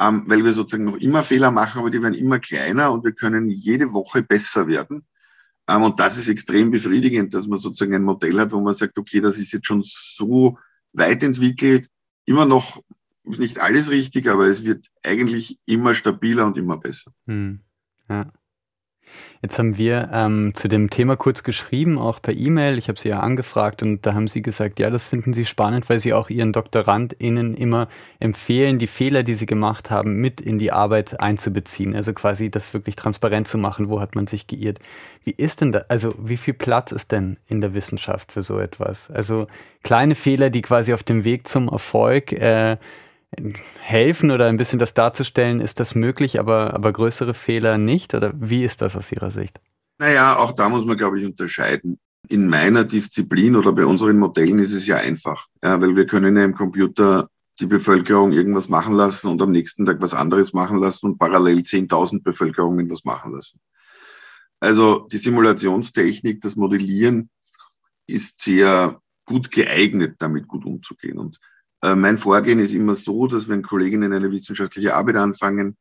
[0.02, 3.12] ähm, weil wir sozusagen noch immer Fehler machen, aber die werden immer kleiner und wir
[3.12, 5.06] können jede Woche besser werden.
[5.68, 8.98] Ähm, und das ist extrem befriedigend, dass man sozusagen ein Modell hat, wo man sagt,
[8.98, 10.58] okay, das ist jetzt schon so
[10.94, 11.88] weit entwickelt,
[12.26, 12.82] immer noch
[13.24, 17.12] nicht alles richtig, aber es wird eigentlich immer stabiler und immer besser.
[17.28, 17.60] Hm.
[18.10, 18.32] Ja.
[19.41, 22.78] Jetzt haben wir ähm, zu dem Thema kurz geschrieben, auch per E-Mail.
[22.78, 25.89] Ich habe Sie ja angefragt und da haben Sie gesagt, ja, das finden Sie spannend,
[25.89, 27.88] weil Sie auch Ihren DoktorandInnen immer
[28.19, 31.95] empfehlen, die Fehler, die Sie gemacht haben, mit in die Arbeit einzubeziehen.
[31.95, 34.80] Also quasi das wirklich transparent zu machen, wo hat man sich geirrt.
[35.24, 38.60] Wie ist denn da, also wie viel Platz ist denn in der Wissenschaft für so
[38.60, 39.10] etwas?
[39.10, 39.47] Also
[39.84, 42.78] kleine Fehler, die quasi auf dem Weg zum Erfolg äh,
[43.80, 48.13] helfen oder ein bisschen das darzustellen, ist das möglich, aber, aber größere Fehler nicht?
[48.13, 49.62] Oder wie ist das aus Ihrer Sicht?
[50.00, 52.00] Naja, auch da muss man, glaube ich, unterscheiden.
[52.28, 56.38] In meiner Disziplin oder bei unseren Modellen ist es ja einfach, ja, weil wir können
[56.38, 60.80] ja im Computer die Bevölkerung irgendwas machen lassen und am nächsten Tag was anderes machen
[60.80, 63.60] lassen und parallel 10.000 Bevölkerungen was machen lassen.
[64.60, 67.30] Also die Simulationstechnik, das Modellieren
[68.08, 71.17] ist sehr gut geeignet, damit gut umzugehen.
[71.17, 71.39] Und
[71.82, 75.78] mein Vorgehen ist immer so, dass wenn Kolleginnen eine wissenschaftliche Arbeit anfangen,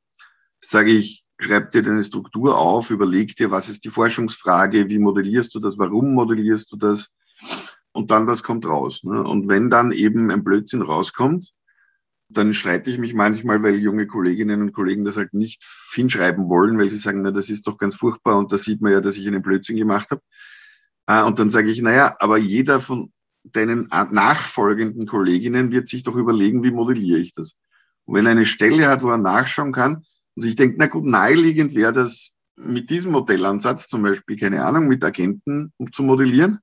[0.60, 5.54] sage ich, schreib dir deine Struktur auf, überleg dir, was ist die Forschungsfrage, wie modellierst
[5.54, 7.10] du das, warum modellierst du das
[7.92, 9.02] und dann das kommt raus.
[9.04, 9.22] Ne?
[9.22, 11.52] Und wenn dann eben ein Blödsinn rauskommt,
[12.28, 16.78] dann streite ich mich manchmal, weil junge Kolleginnen und Kollegen das halt nicht hinschreiben wollen,
[16.78, 19.16] weil sie sagen, na, das ist doch ganz furchtbar und da sieht man ja, dass
[19.16, 20.22] ich einen Blödsinn gemacht habe.
[21.06, 23.12] Äh, und dann sage ich, naja, aber jeder von
[23.56, 27.54] deinen nachfolgenden Kolleginnen wird sich doch überlegen, wie modelliere ich das.
[28.04, 31.04] Und wenn er eine Stelle hat, wo er nachschauen kann und sich denkt, na gut,
[31.04, 36.60] naheliegend wäre das mit diesem Modellansatz zum Beispiel, keine Ahnung, mit Agenten um zu modellieren.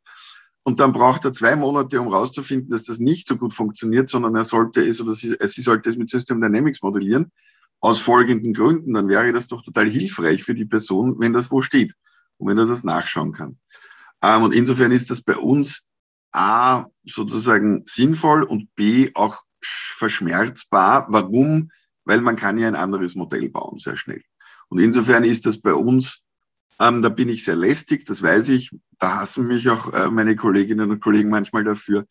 [0.64, 4.36] Und dann braucht er zwei Monate, um rauszufinden, dass das nicht so gut funktioniert, sondern
[4.36, 7.32] er sollte es oder sie, sie sollte es mit System Dynamics modellieren.
[7.80, 8.94] Aus folgenden Gründen.
[8.94, 11.94] Dann wäre das doch total hilfreich für die Person, wenn das wo steht
[12.38, 13.58] und wenn er das nachschauen kann.
[14.22, 15.84] Ähm, und insofern ist das bei uns
[16.38, 21.08] A sozusagen sinnvoll und B auch verschmerzbar.
[21.10, 21.72] Warum?
[22.06, 24.22] Weil man kann ja ein anderes Modell bauen, sehr schnell.
[24.70, 26.22] Und insofern ist das bei uns,
[26.80, 28.72] ähm, da bin ich sehr lästig, das weiß ich.
[29.00, 32.06] Da hassen mich auch äh, meine Kolleginnen und Kollegen manchmal dafür.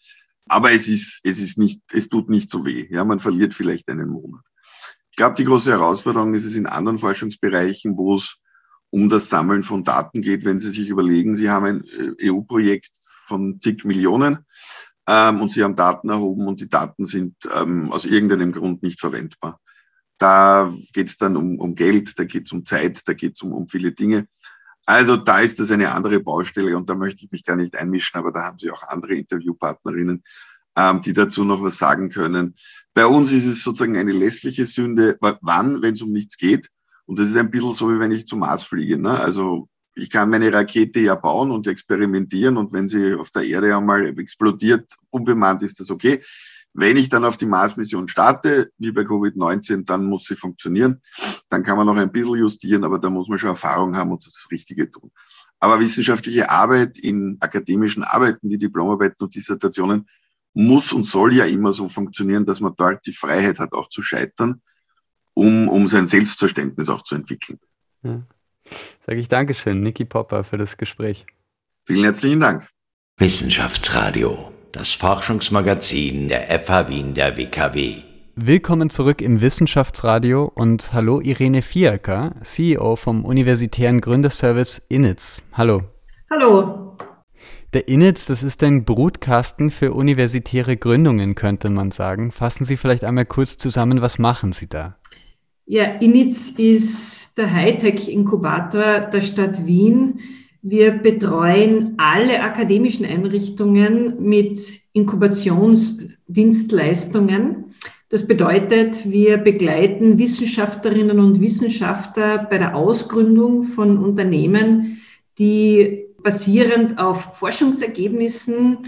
[0.48, 2.88] Aber es ist, es ist nicht, es tut nicht so weh.
[2.90, 4.42] Ja, man verliert vielleicht einen Monat.
[5.10, 8.38] Ich glaube, die große Herausforderung ist es in anderen Forschungsbereichen, wo es
[8.90, 11.84] um das Sammeln von Daten geht, wenn Sie sich überlegen, Sie haben ein
[12.18, 12.90] äh, EU-Projekt
[13.26, 14.38] von zig Millionen
[15.06, 19.00] ähm, und sie haben Daten erhoben und die Daten sind ähm, aus irgendeinem Grund nicht
[19.00, 19.60] verwendbar.
[20.18, 23.42] Da geht es dann um, um Geld, da geht es um Zeit, da geht es
[23.42, 24.26] um, um viele Dinge.
[24.86, 28.18] Also da ist das eine andere Baustelle und da möchte ich mich gar nicht einmischen,
[28.18, 30.22] aber da haben Sie auch andere Interviewpartnerinnen,
[30.76, 32.54] ähm, die dazu noch was sagen können.
[32.94, 36.70] Bei uns ist es sozusagen eine lässliche Sünde, wann, wenn es um nichts geht.
[37.04, 38.96] Und das ist ein bisschen so, wie wenn ich zum Mars fliege.
[38.96, 39.20] Ne?
[39.20, 43.74] Also ich kann meine Rakete ja bauen und experimentieren und wenn sie auf der Erde
[43.74, 46.22] einmal explodiert, unbemannt ist das okay.
[46.74, 51.00] Wenn ich dann auf die Mars-Mission starte, wie bei Covid-19, dann muss sie funktionieren.
[51.48, 54.26] Dann kann man noch ein bisschen justieren, aber da muss man schon Erfahrung haben und
[54.26, 55.10] das Richtige tun.
[55.58, 60.06] Aber wissenschaftliche Arbeit in akademischen Arbeiten, die Diplomarbeiten und Dissertationen,
[60.52, 64.02] muss und soll ja immer so funktionieren, dass man dort die Freiheit hat, auch zu
[64.02, 64.60] scheitern,
[65.32, 67.58] um, um sein Selbstverständnis auch zu entwickeln.
[68.02, 68.22] Ja.
[69.06, 71.26] Sage ich Dankeschön, Niki Popper, für das Gespräch.
[71.84, 72.68] Vielen herzlichen Dank.
[73.18, 78.02] Wissenschaftsradio, das Forschungsmagazin der FH Wien der WKW.
[78.34, 85.42] Willkommen zurück im Wissenschaftsradio und hallo Irene Fiaker, CEO vom universitären Gründerservice INITS.
[85.54, 85.84] Hallo.
[86.28, 86.98] Hallo.
[87.72, 92.30] Der INITS, das ist ein Brutkasten für universitäre Gründungen, könnte man sagen.
[92.30, 94.98] Fassen Sie vielleicht einmal kurz zusammen, was machen Sie da?
[95.68, 100.20] Ja, INITS ist der Hightech-Inkubator der Stadt Wien.
[100.62, 107.74] Wir betreuen alle akademischen Einrichtungen mit Inkubationsdienstleistungen.
[108.10, 115.00] Das bedeutet, wir begleiten Wissenschaftlerinnen und Wissenschaftler bei der Ausgründung von Unternehmen,
[115.36, 118.78] die basierend auf Forschungsergebnissen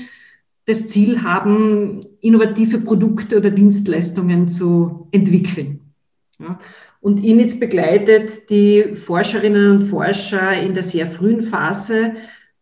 [0.65, 5.88] das Ziel haben, innovative Produkte oder Dienstleistungen zu entwickeln.
[6.39, 6.59] Ja.
[7.01, 12.15] Und INITS begleitet die Forscherinnen und Forscher in der sehr frühen Phase,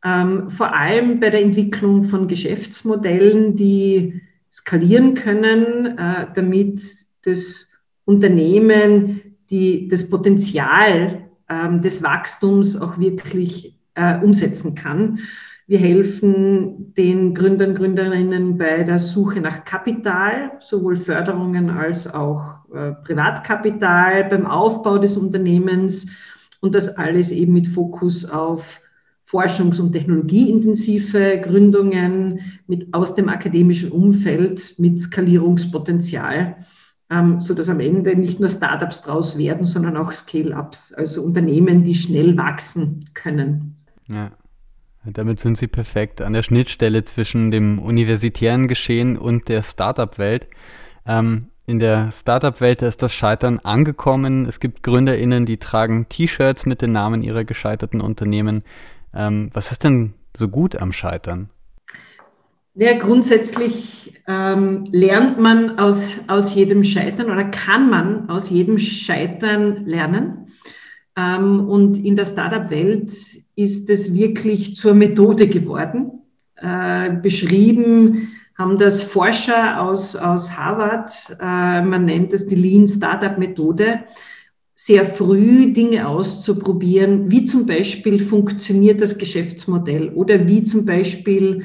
[0.04, 4.20] ähm, vor allem bei der Entwicklung von Geschäftsmodellen, die
[4.52, 6.80] skalieren können, äh, damit
[7.24, 7.72] das
[8.04, 15.20] Unternehmen die, das Potenzial ähm, des Wachstums auch wirklich äh, umsetzen kann.
[15.68, 22.92] Wir helfen den Gründern, Gründerinnen bei der Suche nach Kapital, sowohl Förderungen als auch äh,
[23.04, 26.06] Privatkapital, beim Aufbau des Unternehmens
[26.60, 28.80] und das alles eben mit Fokus auf
[29.20, 36.58] forschungs- und technologieintensive Gründungen mit, aus dem akademischen Umfeld mit Skalierungspotenzial,
[37.10, 41.82] ähm, so dass am Ende nicht nur Startups draus werden, sondern auch Scale-ups, also Unternehmen,
[41.82, 43.74] die schnell wachsen können.
[44.06, 44.30] Ja.
[45.12, 50.48] Damit sind Sie perfekt an der Schnittstelle zwischen dem universitären Geschehen und der Startup-Welt.
[51.06, 54.46] Ähm, in der Startup-Welt ist das Scheitern angekommen.
[54.46, 58.62] Es gibt GründerInnen, die tragen T-Shirts mit den Namen ihrer gescheiterten Unternehmen.
[59.14, 61.50] Ähm, was ist denn so gut am Scheitern?
[62.74, 69.86] Ja, grundsätzlich ähm, lernt man aus, aus jedem Scheitern oder kann man aus jedem Scheitern
[69.86, 70.48] lernen.
[71.16, 73.12] Ähm, und in der Startup-Welt
[73.56, 76.22] ist es wirklich zur Methode geworden.
[76.56, 83.36] Äh, beschrieben haben das Forscher aus, aus Harvard, äh, man nennt es die Lean Startup
[83.36, 84.00] Methode
[84.74, 91.64] sehr früh Dinge auszuprobieren, wie zum Beispiel funktioniert das Geschäftsmodell oder wie zum Beispiel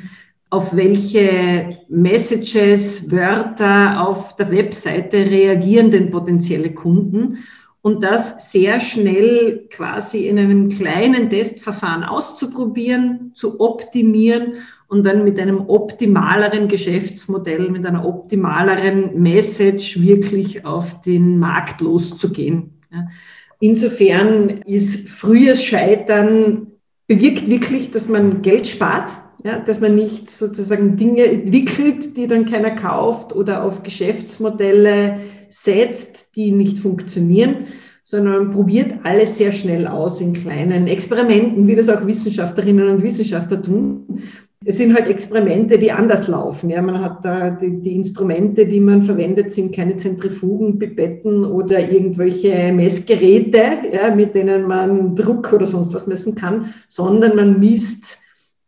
[0.50, 7.38] auf welche Messages, Wörter auf der Webseite reagieren denn potenzielle Kunden
[7.82, 14.54] und das sehr schnell quasi in einem kleinen Testverfahren auszuprobieren, zu optimieren
[14.88, 22.82] und dann mit einem optimaleren Geschäftsmodell, mit einer optimaleren Message wirklich auf den Markt loszugehen.
[23.60, 26.68] Insofern ist frühes Scheitern
[27.08, 32.46] bewirkt wirklich, dass man Geld spart, ja, dass man nicht sozusagen Dinge entwickelt, die dann
[32.46, 37.66] keiner kauft oder auf Geschäftsmodelle setzt, die nicht funktionieren,
[38.04, 43.04] sondern man probiert alles sehr schnell aus in kleinen Experimenten, wie das auch Wissenschaftlerinnen und
[43.04, 44.24] Wissenschaftler tun.
[44.64, 46.70] Es sind halt Experimente, die anders laufen.
[46.70, 51.92] Ja, man hat da die, die, Instrumente, die man verwendet, sind keine Zentrifugen, Pipetten oder
[51.92, 58.21] irgendwelche Messgeräte, ja, mit denen man Druck oder sonst was messen kann, sondern man misst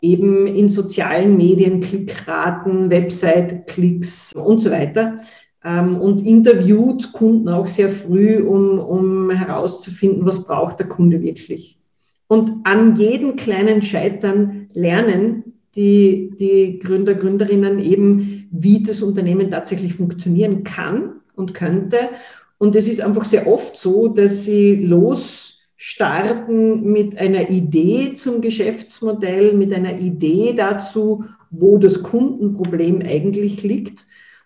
[0.03, 5.19] eben in sozialen Medien Klickraten, Website-Klicks und so weiter
[5.63, 11.79] ähm, und interviewt Kunden auch sehr früh, um, um herauszufinden, was braucht der Kunde wirklich.
[12.27, 19.93] Und an jedem kleinen Scheitern lernen die, die Gründer, Gründerinnen eben, wie das Unternehmen tatsächlich
[19.93, 22.09] funktionieren kann und könnte.
[22.57, 24.85] Und es ist einfach sehr oft so, dass sie
[25.83, 34.05] losstarten mit einer Idee zum Geschäftsmodell, mit einer Idee dazu, wo das Kundenproblem eigentlich liegt,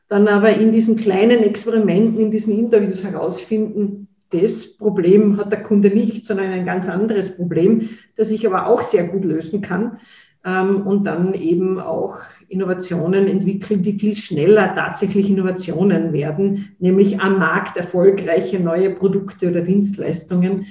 [0.10, 5.90] dann aber in diesen kleinen Experimenten, in diesen Interviews herausfinden, das Problem hat der Kunde
[5.90, 10.00] nicht, sondern ein ganz anderes Problem, das ich aber auch sehr gut lösen kann
[10.44, 12.20] ähm, und dann eben auch
[12.50, 19.62] Innovationen entwickeln, die viel schneller tatsächlich Innovationen werden, nämlich am Markt erfolgreiche neue Produkte oder
[19.62, 20.66] Dienstleistungen.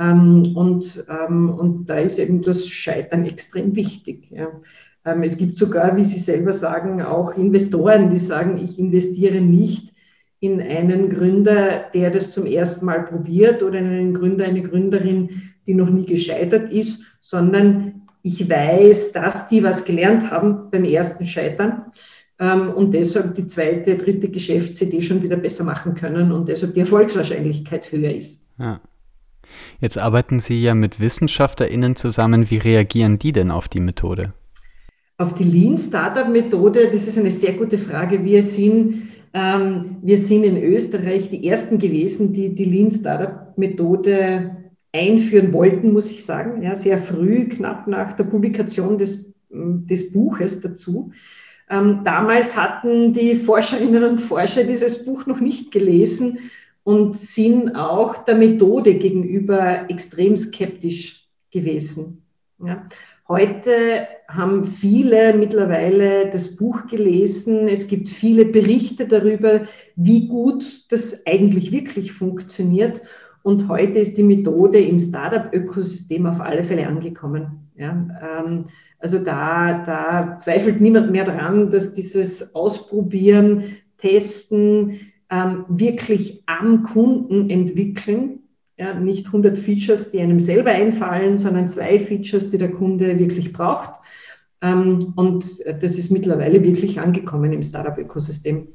[0.00, 4.30] Ähm, und, ähm, und da ist eben das Scheitern extrem wichtig.
[4.30, 4.48] Ja.
[5.22, 9.92] Es gibt sogar, wie Sie selber sagen, auch Investoren, die sagen, ich investiere nicht
[10.40, 15.52] in einen Gründer, der das zum ersten Mal probiert oder in einen Gründer, eine Gründerin,
[15.66, 21.26] die noch nie gescheitert ist, sondern ich weiß, dass die was gelernt haben beim ersten
[21.26, 21.92] Scheitern
[22.38, 26.80] ähm, und deshalb die zweite, dritte Geschäftsidee schon wieder besser machen können und deshalb die
[26.80, 28.44] Erfolgswahrscheinlichkeit höher ist.
[28.58, 28.80] Ja.
[29.80, 32.50] Jetzt arbeiten Sie ja mit WissenschaftlerInnen zusammen.
[32.50, 34.32] Wie reagieren die denn auf die Methode?
[35.18, 38.24] Auf die Lean Startup Methode, das ist eine sehr gute Frage.
[38.24, 39.02] Wir sind,
[39.34, 44.56] ähm, wir sind in Österreich die ersten gewesen, die die Lean Startup Methode
[44.92, 46.62] einführen wollten, muss ich sagen.
[46.62, 51.12] Ja, sehr früh, knapp nach der Publikation des, des Buches dazu.
[51.68, 56.38] Ähm, damals hatten die Forscherinnen und Forscher dieses Buch noch nicht gelesen
[56.82, 62.22] und sind auch der Methode gegenüber extrem skeptisch gewesen.
[62.62, 62.86] Ja.
[63.28, 67.68] Heute haben viele mittlerweile das Buch gelesen.
[67.68, 69.62] Es gibt viele Berichte darüber,
[69.94, 73.02] wie gut das eigentlich wirklich funktioniert.
[73.42, 77.70] Und heute ist die Methode im Startup-Ökosystem auf alle Fälle angekommen.
[77.76, 78.06] Ja,
[78.40, 78.66] ähm,
[78.98, 87.50] also da, da zweifelt niemand mehr daran, dass dieses Ausprobieren, Testen, ähm, wirklich am Kunden
[87.50, 88.40] entwickeln.
[88.76, 93.52] Ja, nicht 100 Features, die einem selber einfallen, sondern zwei Features, die der Kunde wirklich
[93.52, 94.00] braucht.
[94.62, 98.68] Ähm, und das ist mittlerweile wirklich angekommen im Startup-Ökosystem.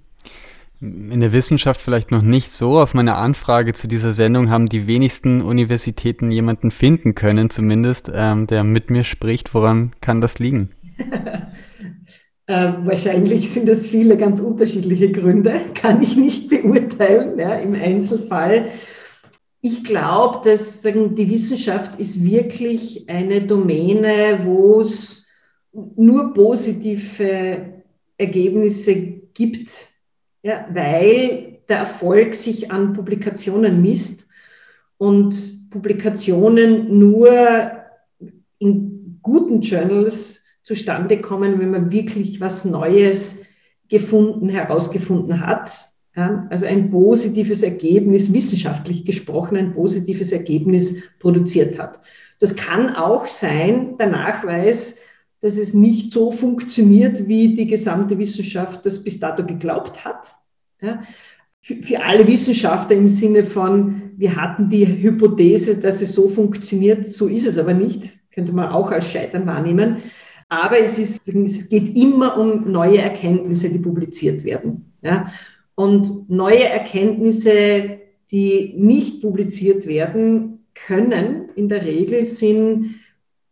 [0.81, 2.79] In der Wissenschaft vielleicht noch nicht so.
[2.79, 8.45] Auf meine Anfrage zu dieser Sendung haben die wenigsten Universitäten jemanden finden können, zumindest, ähm,
[8.45, 9.53] der mit mir spricht.
[9.53, 10.69] Woran kann das liegen?
[12.47, 18.67] Äh, wahrscheinlich sind das viele ganz unterschiedliche Gründe, kann ich nicht beurteilen ja, im Einzelfall.
[19.61, 25.27] Ich glaube, dass sagen, die Wissenschaft ist wirklich eine Domäne, wo es
[25.71, 27.83] nur positive
[28.15, 28.95] Ergebnisse
[29.33, 29.69] gibt,
[30.43, 34.27] ja, weil der Erfolg sich an Publikationen misst
[34.97, 37.71] und Publikationen nur
[38.59, 43.43] in guten Journals zustande kommen, wenn man wirklich was Neues
[43.87, 45.71] gefunden, herausgefunden hat.
[46.15, 51.99] Ja, also ein positives Ergebnis, wissenschaftlich gesprochen, ein positives Ergebnis produziert hat.
[52.39, 54.97] Das kann auch sein, der Nachweis,
[55.41, 60.35] dass es nicht so funktioniert, wie die gesamte Wissenschaft das bis dato geglaubt hat.
[60.81, 61.01] Ja,
[61.61, 67.27] für alle Wissenschaftler im Sinne von, wir hatten die Hypothese, dass es so funktioniert, so
[67.27, 69.97] ist es aber nicht, könnte man auch als Scheitern wahrnehmen.
[70.47, 74.93] Aber es, ist, es geht immer um neue Erkenntnisse, die publiziert werden.
[75.01, 75.25] Ja?
[75.73, 77.99] Und neue Erkenntnisse,
[78.31, 82.95] die nicht publiziert werden können, in der Regel sind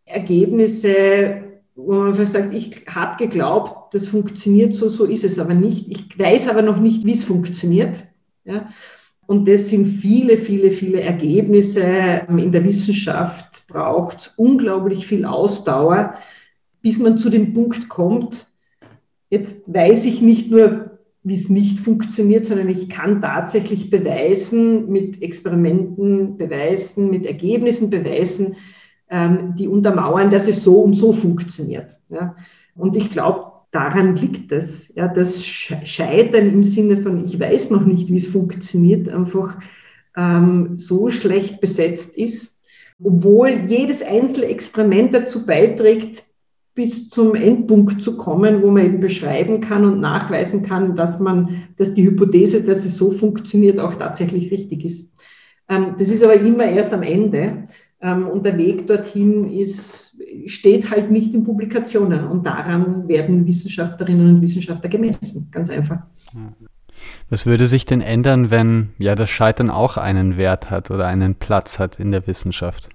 [0.06, 1.44] Ergebnisse,
[1.76, 5.88] wo man einfach sagt, ich habe geglaubt, das funktioniert so, so ist es aber nicht.
[5.89, 8.04] Ich weiß aber noch nicht, wie es funktioniert.
[8.46, 8.70] Ja?
[9.26, 11.82] Und das sind viele, viele, viele Ergebnisse.
[12.28, 16.16] In der Wissenschaft braucht unglaublich viel Ausdauer,
[16.84, 18.48] bis man zu dem Punkt kommt,
[19.30, 25.24] jetzt weiß ich nicht nur, wie es nicht funktioniert, sondern ich kann tatsächlich beweisen, mit
[25.24, 28.58] Experimenten beweisen, mit Ergebnissen beweisen,
[29.10, 32.00] ähm, die untermauern, dass es so und so funktioniert.
[32.76, 34.52] Und ich glaube, daran liegt
[34.96, 39.60] ja, das Scheitern im Sinne von, ich weiß noch nicht, wie es funktioniert, einfach
[40.18, 42.62] ähm, so schlecht besetzt ist,
[43.02, 46.24] obwohl jedes einzelne Experiment dazu beiträgt,
[46.76, 51.65] bis zum Endpunkt zu kommen, wo man eben beschreiben kann und nachweisen kann, dass man,
[51.78, 55.13] dass die Hypothese, dass es so funktioniert, auch tatsächlich richtig ist.
[55.69, 57.67] Ähm, das ist aber immer erst am Ende.
[58.01, 60.17] Ähm, und der Weg dorthin ist,
[60.47, 62.26] steht halt nicht in Publikationen.
[62.26, 65.49] Und daran werden Wissenschaftlerinnen und Wissenschaftler gemessen.
[65.51, 65.99] Ganz einfach.
[67.30, 71.36] Was würde sich denn ändern, wenn ja das Scheitern auch einen Wert hat oder einen
[71.36, 72.89] Platz hat in der Wissenschaft?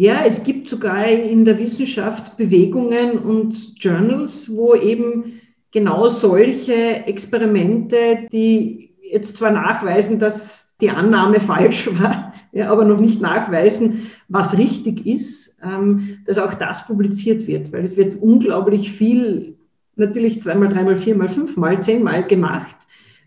[0.00, 5.42] Ja, es gibt sogar in der Wissenschaft Bewegungen und Journals, wo eben
[5.72, 12.98] genau solche Experimente, die jetzt zwar nachweisen, dass die Annahme falsch war, ja, aber noch
[12.98, 18.92] nicht nachweisen, was richtig ist, ähm, dass auch das publiziert wird, weil es wird unglaublich
[18.92, 19.58] viel,
[19.96, 22.76] natürlich zweimal, dreimal, viermal, fünfmal, zehnmal gemacht,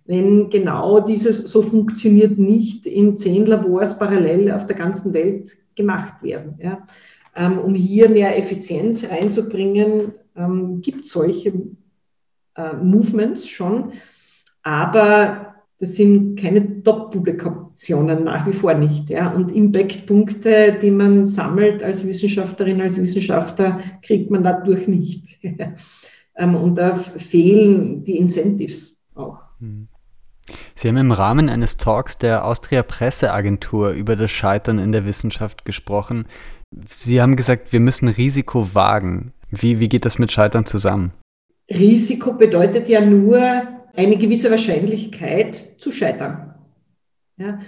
[0.08, 6.22] wenn genau dieses so funktioniert nicht in zehn Labors parallel auf der ganzen Welt gemacht
[6.22, 6.56] werden.
[6.60, 6.86] Ja.
[7.36, 11.54] Ähm, um hier mehr Effizienz reinzubringen, ähm, gibt es solche
[12.56, 13.94] äh, Movements schon,
[14.62, 19.10] aber das sind keine Top-Publikationen nach wie vor nicht.
[19.10, 19.34] Ja.
[19.34, 25.40] Und Impact-Punkte, die man sammelt als Wissenschaftlerin, als Wissenschaftler, kriegt man dadurch nicht.
[26.38, 29.44] ähm, und da fehlen die Incentives auch.
[29.60, 29.90] Hm.
[30.76, 35.66] Sie haben im Rahmen eines Talks der Austria Presseagentur über das Scheitern in der Wissenschaft
[35.66, 36.26] gesprochen.
[36.90, 39.32] Sie haben gesagt, wir müssen Risiko wagen.
[39.50, 41.14] Wie, wie geht das mit Scheitern zusammen?
[41.70, 43.64] Risiko bedeutet ja nur
[43.96, 46.56] eine gewisse Wahrscheinlichkeit zu scheitern.
[47.38, 47.60] Ja?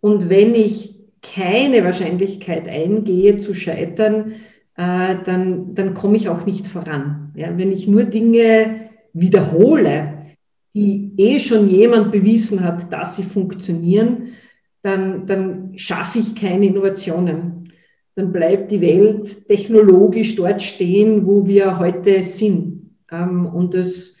[0.00, 4.32] Und wenn ich keine Wahrscheinlichkeit eingehe zu scheitern,
[4.76, 7.32] äh, dann, dann komme ich auch nicht voran.
[7.36, 7.56] Ja?
[7.56, 10.13] Wenn ich nur Dinge wiederhole,
[10.74, 14.34] die eh schon jemand bewiesen hat, dass sie funktionieren,
[14.82, 17.72] dann, dann schaffe ich keine Innovationen.
[18.16, 22.90] Dann bleibt die Welt technologisch dort stehen, wo wir heute sind.
[23.10, 24.16] Ähm, und es,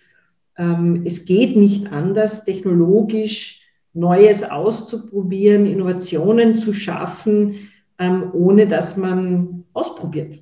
[0.56, 3.60] ähm, es geht nicht anders, technologisch
[3.92, 7.54] Neues auszuprobieren, Innovationen zu schaffen,
[7.98, 10.38] ähm, ohne dass man ausprobiert.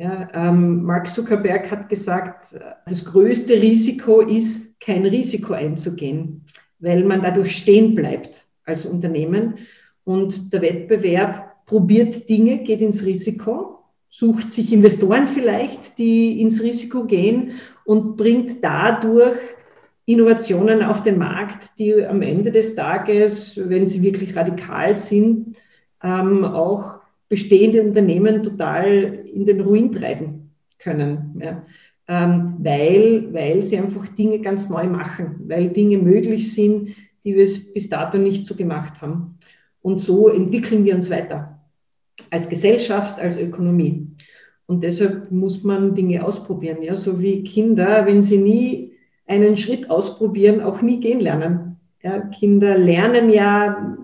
[0.00, 6.40] Ja, ähm, Mark Zuckerberg hat gesagt, das größte Risiko ist, kein Risiko einzugehen,
[6.78, 9.58] weil man dadurch stehen bleibt als Unternehmen.
[10.04, 17.04] Und der Wettbewerb probiert Dinge, geht ins Risiko, sucht sich Investoren vielleicht, die ins Risiko
[17.04, 19.36] gehen und bringt dadurch
[20.06, 25.56] Innovationen auf den Markt, die am Ende des Tages, wenn sie wirklich radikal sind,
[26.02, 26.99] ähm, auch
[27.30, 31.40] bestehende Unternehmen total in den Ruin treiben können.
[31.40, 31.64] Ja.
[32.08, 36.90] Ähm, weil, weil sie einfach Dinge ganz neu machen, weil Dinge möglich sind,
[37.24, 39.38] die wir bis dato nicht so gemacht haben.
[39.80, 41.60] Und so entwickeln wir uns weiter.
[42.30, 44.08] Als Gesellschaft, als Ökonomie.
[44.66, 46.82] Und deshalb muss man Dinge ausprobieren.
[46.82, 48.92] Ja, so wie Kinder, wenn sie nie
[49.26, 51.76] einen Schritt ausprobieren, auch nie gehen lernen.
[52.02, 53.96] Ja, Kinder lernen ja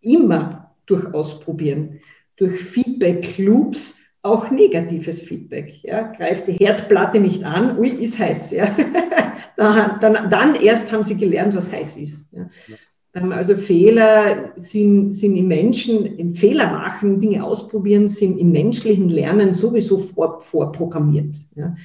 [0.00, 1.99] immer durch Ausprobieren,
[2.40, 5.82] durch Feedback-Loops, auch negatives Feedback.
[5.82, 8.50] Ja, greift die Herdplatte nicht an, ui, ist heiß.
[8.52, 8.74] Ja.
[9.56, 12.32] dann, dann, dann, erst haben sie gelernt, was heiß ist.
[12.32, 12.48] Ja.
[13.14, 19.08] Ähm, also Fehler sind, sind im Menschen, im Fehler machen, Dinge ausprobieren, sind im menschlichen
[19.08, 21.36] Lernen sowieso vor, vorprogrammiert.
[21.56, 21.76] Ja.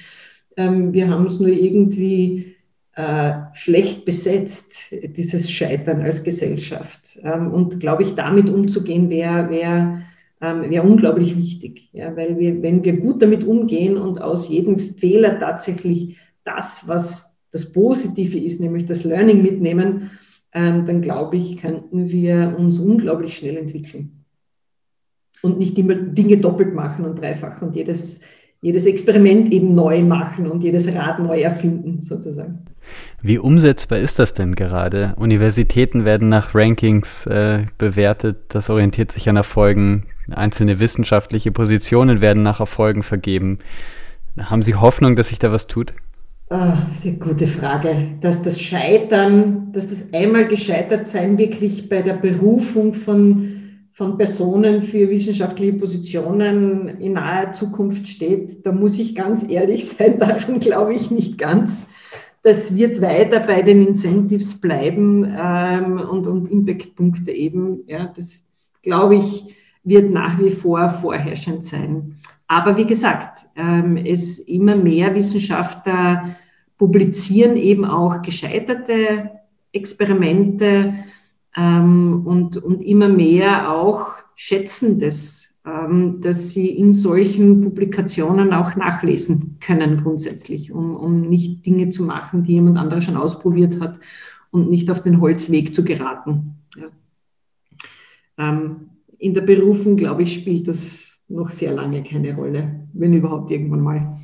[0.56, 2.56] Ähm, wir haben es nur irgendwie
[2.94, 7.18] äh, schlecht besetzt, dieses Scheitern als Gesellschaft.
[7.22, 10.02] Ähm, und glaube ich, damit umzugehen, wäre wär,
[10.40, 11.88] ähm, wäre unglaublich wichtig.
[11.92, 17.36] Ja, weil wir, wenn wir gut damit umgehen und aus jedem Fehler tatsächlich das, was
[17.50, 20.10] das Positive ist, nämlich das Learning mitnehmen,
[20.52, 24.24] ähm, dann glaube ich, könnten wir uns unglaublich schnell entwickeln.
[25.42, 28.20] Und nicht immer Dinge doppelt machen und dreifach und jedes,
[28.60, 32.64] jedes Experiment eben neu machen und jedes Rad neu erfinden, sozusagen.
[33.26, 35.14] Wie umsetzbar ist das denn gerade?
[35.16, 40.04] Universitäten werden nach Rankings äh, bewertet, das orientiert sich an Erfolgen.
[40.30, 43.58] Einzelne wissenschaftliche Positionen werden nach Erfolgen vergeben.
[44.38, 45.92] Haben Sie Hoffnung, dass sich da was tut?
[46.50, 48.14] Oh, eine gute Frage.
[48.20, 53.60] Dass das Scheitern, dass das einmal gescheitert sein wirklich bei der Berufung von,
[53.90, 60.20] von Personen für wissenschaftliche Positionen in naher Zukunft steht, da muss ich ganz ehrlich sein,
[60.20, 61.86] daran glaube ich nicht ganz.
[62.46, 67.82] Das wird weiter bei den Incentives bleiben ähm, und, und Impactpunkte eben.
[67.88, 68.40] Ja, das
[68.82, 72.18] glaube ich, wird nach wie vor vorherrschend sein.
[72.46, 76.36] Aber wie gesagt, ähm, es immer mehr Wissenschaftler
[76.78, 79.32] publizieren eben auch gescheiterte
[79.72, 80.94] Experimente
[81.56, 89.58] ähm, und, und immer mehr auch schätzen das, dass sie in solchen Publikationen auch nachlesen
[89.60, 93.98] können grundsätzlich, um, um nicht Dinge zu machen, die jemand anderes schon ausprobiert hat
[94.52, 96.58] und nicht auf den Holzweg zu geraten.
[96.76, 96.86] Ja.
[98.38, 103.50] Ähm, in der Berufung, glaube ich, spielt das noch sehr lange keine Rolle, wenn überhaupt
[103.50, 104.20] irgendwann mal.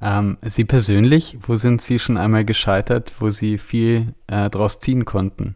[0.00, 5.04] Ähm, Sie persönlich, wo sind Sie schon einmal gescheitert, wo Sie viel äh, daraus ziehen
[5.04, 5.54] konnten?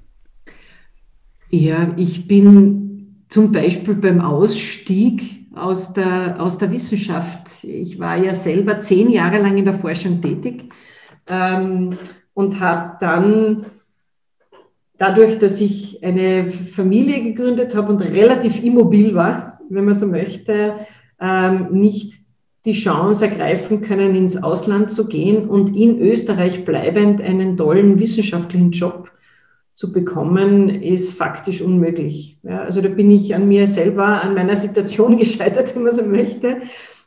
[1.51, 2.88] Ja, ich bin
[3.29, 7.64] zum Beispiel beim Ausstieg aus der, aus der Wissenschaft.
[7.64, 10.72] Ich war ja selber zehn Jahre lang in der Forschung tätig
[11.26, 11.99] ähm,
[12.35, 13.66] und habe dann
[14.97, 20.87] dadurch, dass ich eine Familie gegründet habe und relativ immobil war, wenn man so möchte,
[21.20, 22.14] ähm, nicht
[22.64, 28.72] die Chance ergreifen können, ins Ausland zu gehen und in Österreich bleibend einen tollen wissenschaftlichen
[28.72, 29.11] Job
[29.79, 32.37] zu bekommen, ist faktisch unmöglich.
[32.43, 36.03] Ja, also da bin ich an mir selber, an meiner Situation gescheitert, wenn man so
[36.03, 36.62] möchte.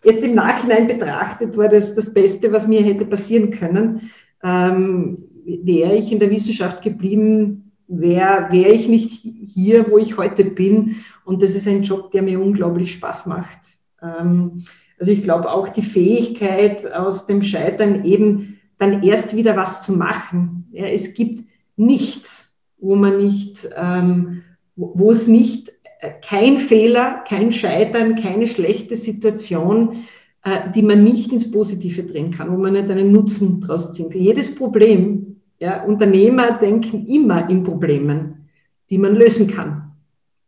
[0.06, 4.10] Jetzt im Nachhinein betrachtet war das das Beste, was mir hätte passieren können.
[4.42, 9.22] Ähm, wäre ich in der Wissenschaft geblieben, wäre wär ich nicht
[9.54, 10.96] hier, wo ich heute bin.
[11.26, 13.60] Und das ist ein Job, der mir unglaublich Spaß macht.
[14.02, 14.64] Ähm,
[14.98, 19.92] also ich glaube auch die Fähigkeit aus dem Scheitern eben dann erst wieder was zu
[19.92, 20.70] machen.
[20.72, 21.44] Ja, es gibt
[21.76, 22.51] nichts,
[22.82, 24.42] wo man nicht, ähm,
[24.76, 30.04] wo es nicht äh, kein Fehler, kein Scheitern, keine schlechte Situation
[30.44, 34.10] äh, die man nicht ins Positive drehen kann, wo man nicht einen Nutzen draus ziehen
[34.10, 34.20] kann.
[34.20, 38.50] Jedes Problem, ja, Unternehmer denken immer in Problemen,
[38.90, 39.92] die man lösen kann.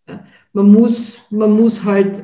[0.09, 2.23] Ja, man, muss, man muss halt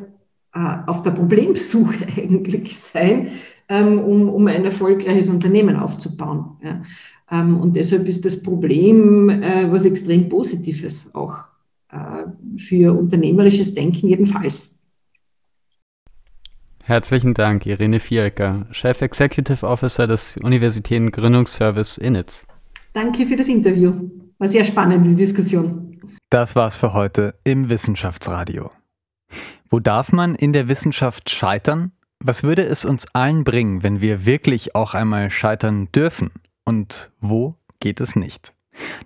[0.54, 3.30] äh, auf der Problemsuche eigentlich sein,
[3.70, 6.58] ähm, um, um ein erfolgreiches Unternehmen aufzubauen.
[6.64, 6.82] Ja.
[7.32, 11.36] Ähm, und deshalb ist das Problem äh, was extrem Positives auch
[11.92, 14.76] äh, für unternehmerisches Denken jedenfalls.
[16.84, 22.46] Herzlichen Dank, Irene Fielker, Chef Executive Officer des Universitären Gründungsservice INITS.
[22.94, 24.10] Danke für das Interview.
[24.40, 26.00] War sehr spannend, die Diskussion.
[26.32, 28.72] Das war's für heute im Wissenschaftsradio.
[29.70, 31.92] Wo darf man in der Wissenschaft scheitern?
[32.20, 36.32] Was würde es uns allen bringen, wenn wir wirklich auch einmal scheitern dürfen?
[36.70, 38.54] Und wo geht es nicht?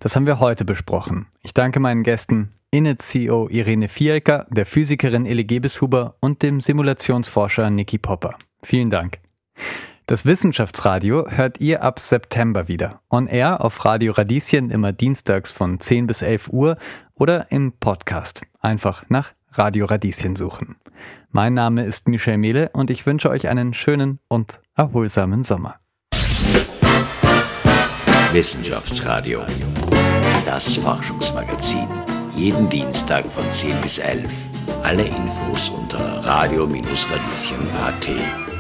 [0.01, 1.28] Das haben wir heute besprochen.
[1.39, 7.97] Ich danke meinen Gästen Innet-CEO Irene Fielker, der Physikerin Ille Gebeshuber und dem Simulationsforscher Niki
[7.97, 8.36] Popper.
[8.64, 9.20] Vielen Dank.
[10.07, 12.99] Das Wissenschaftsradio hört ihr ab September wieder.
[13.09, 16.78] On Air auf Radio Radieschen immer dienstags von 10 bis 11 Uhr
[17.14, 18.41] oder im Podcast.
[18.59, 20.76] Einfach nach Radio Radieschen suchen.
[21.32, 25.78] Mein Name ist Michel Mehle und ich wünsche euch einen schönen und erholsamen Sommer.
[28.34, 29.43] Wissenschaftsradio.
[30.43, 31.88] Das Forschungsmagazin.
[32.36, 34.23] Jeden Dienstag von 10 bis 11.
[34.81, 38.52] Alle Infos unter radio-radieschen.at.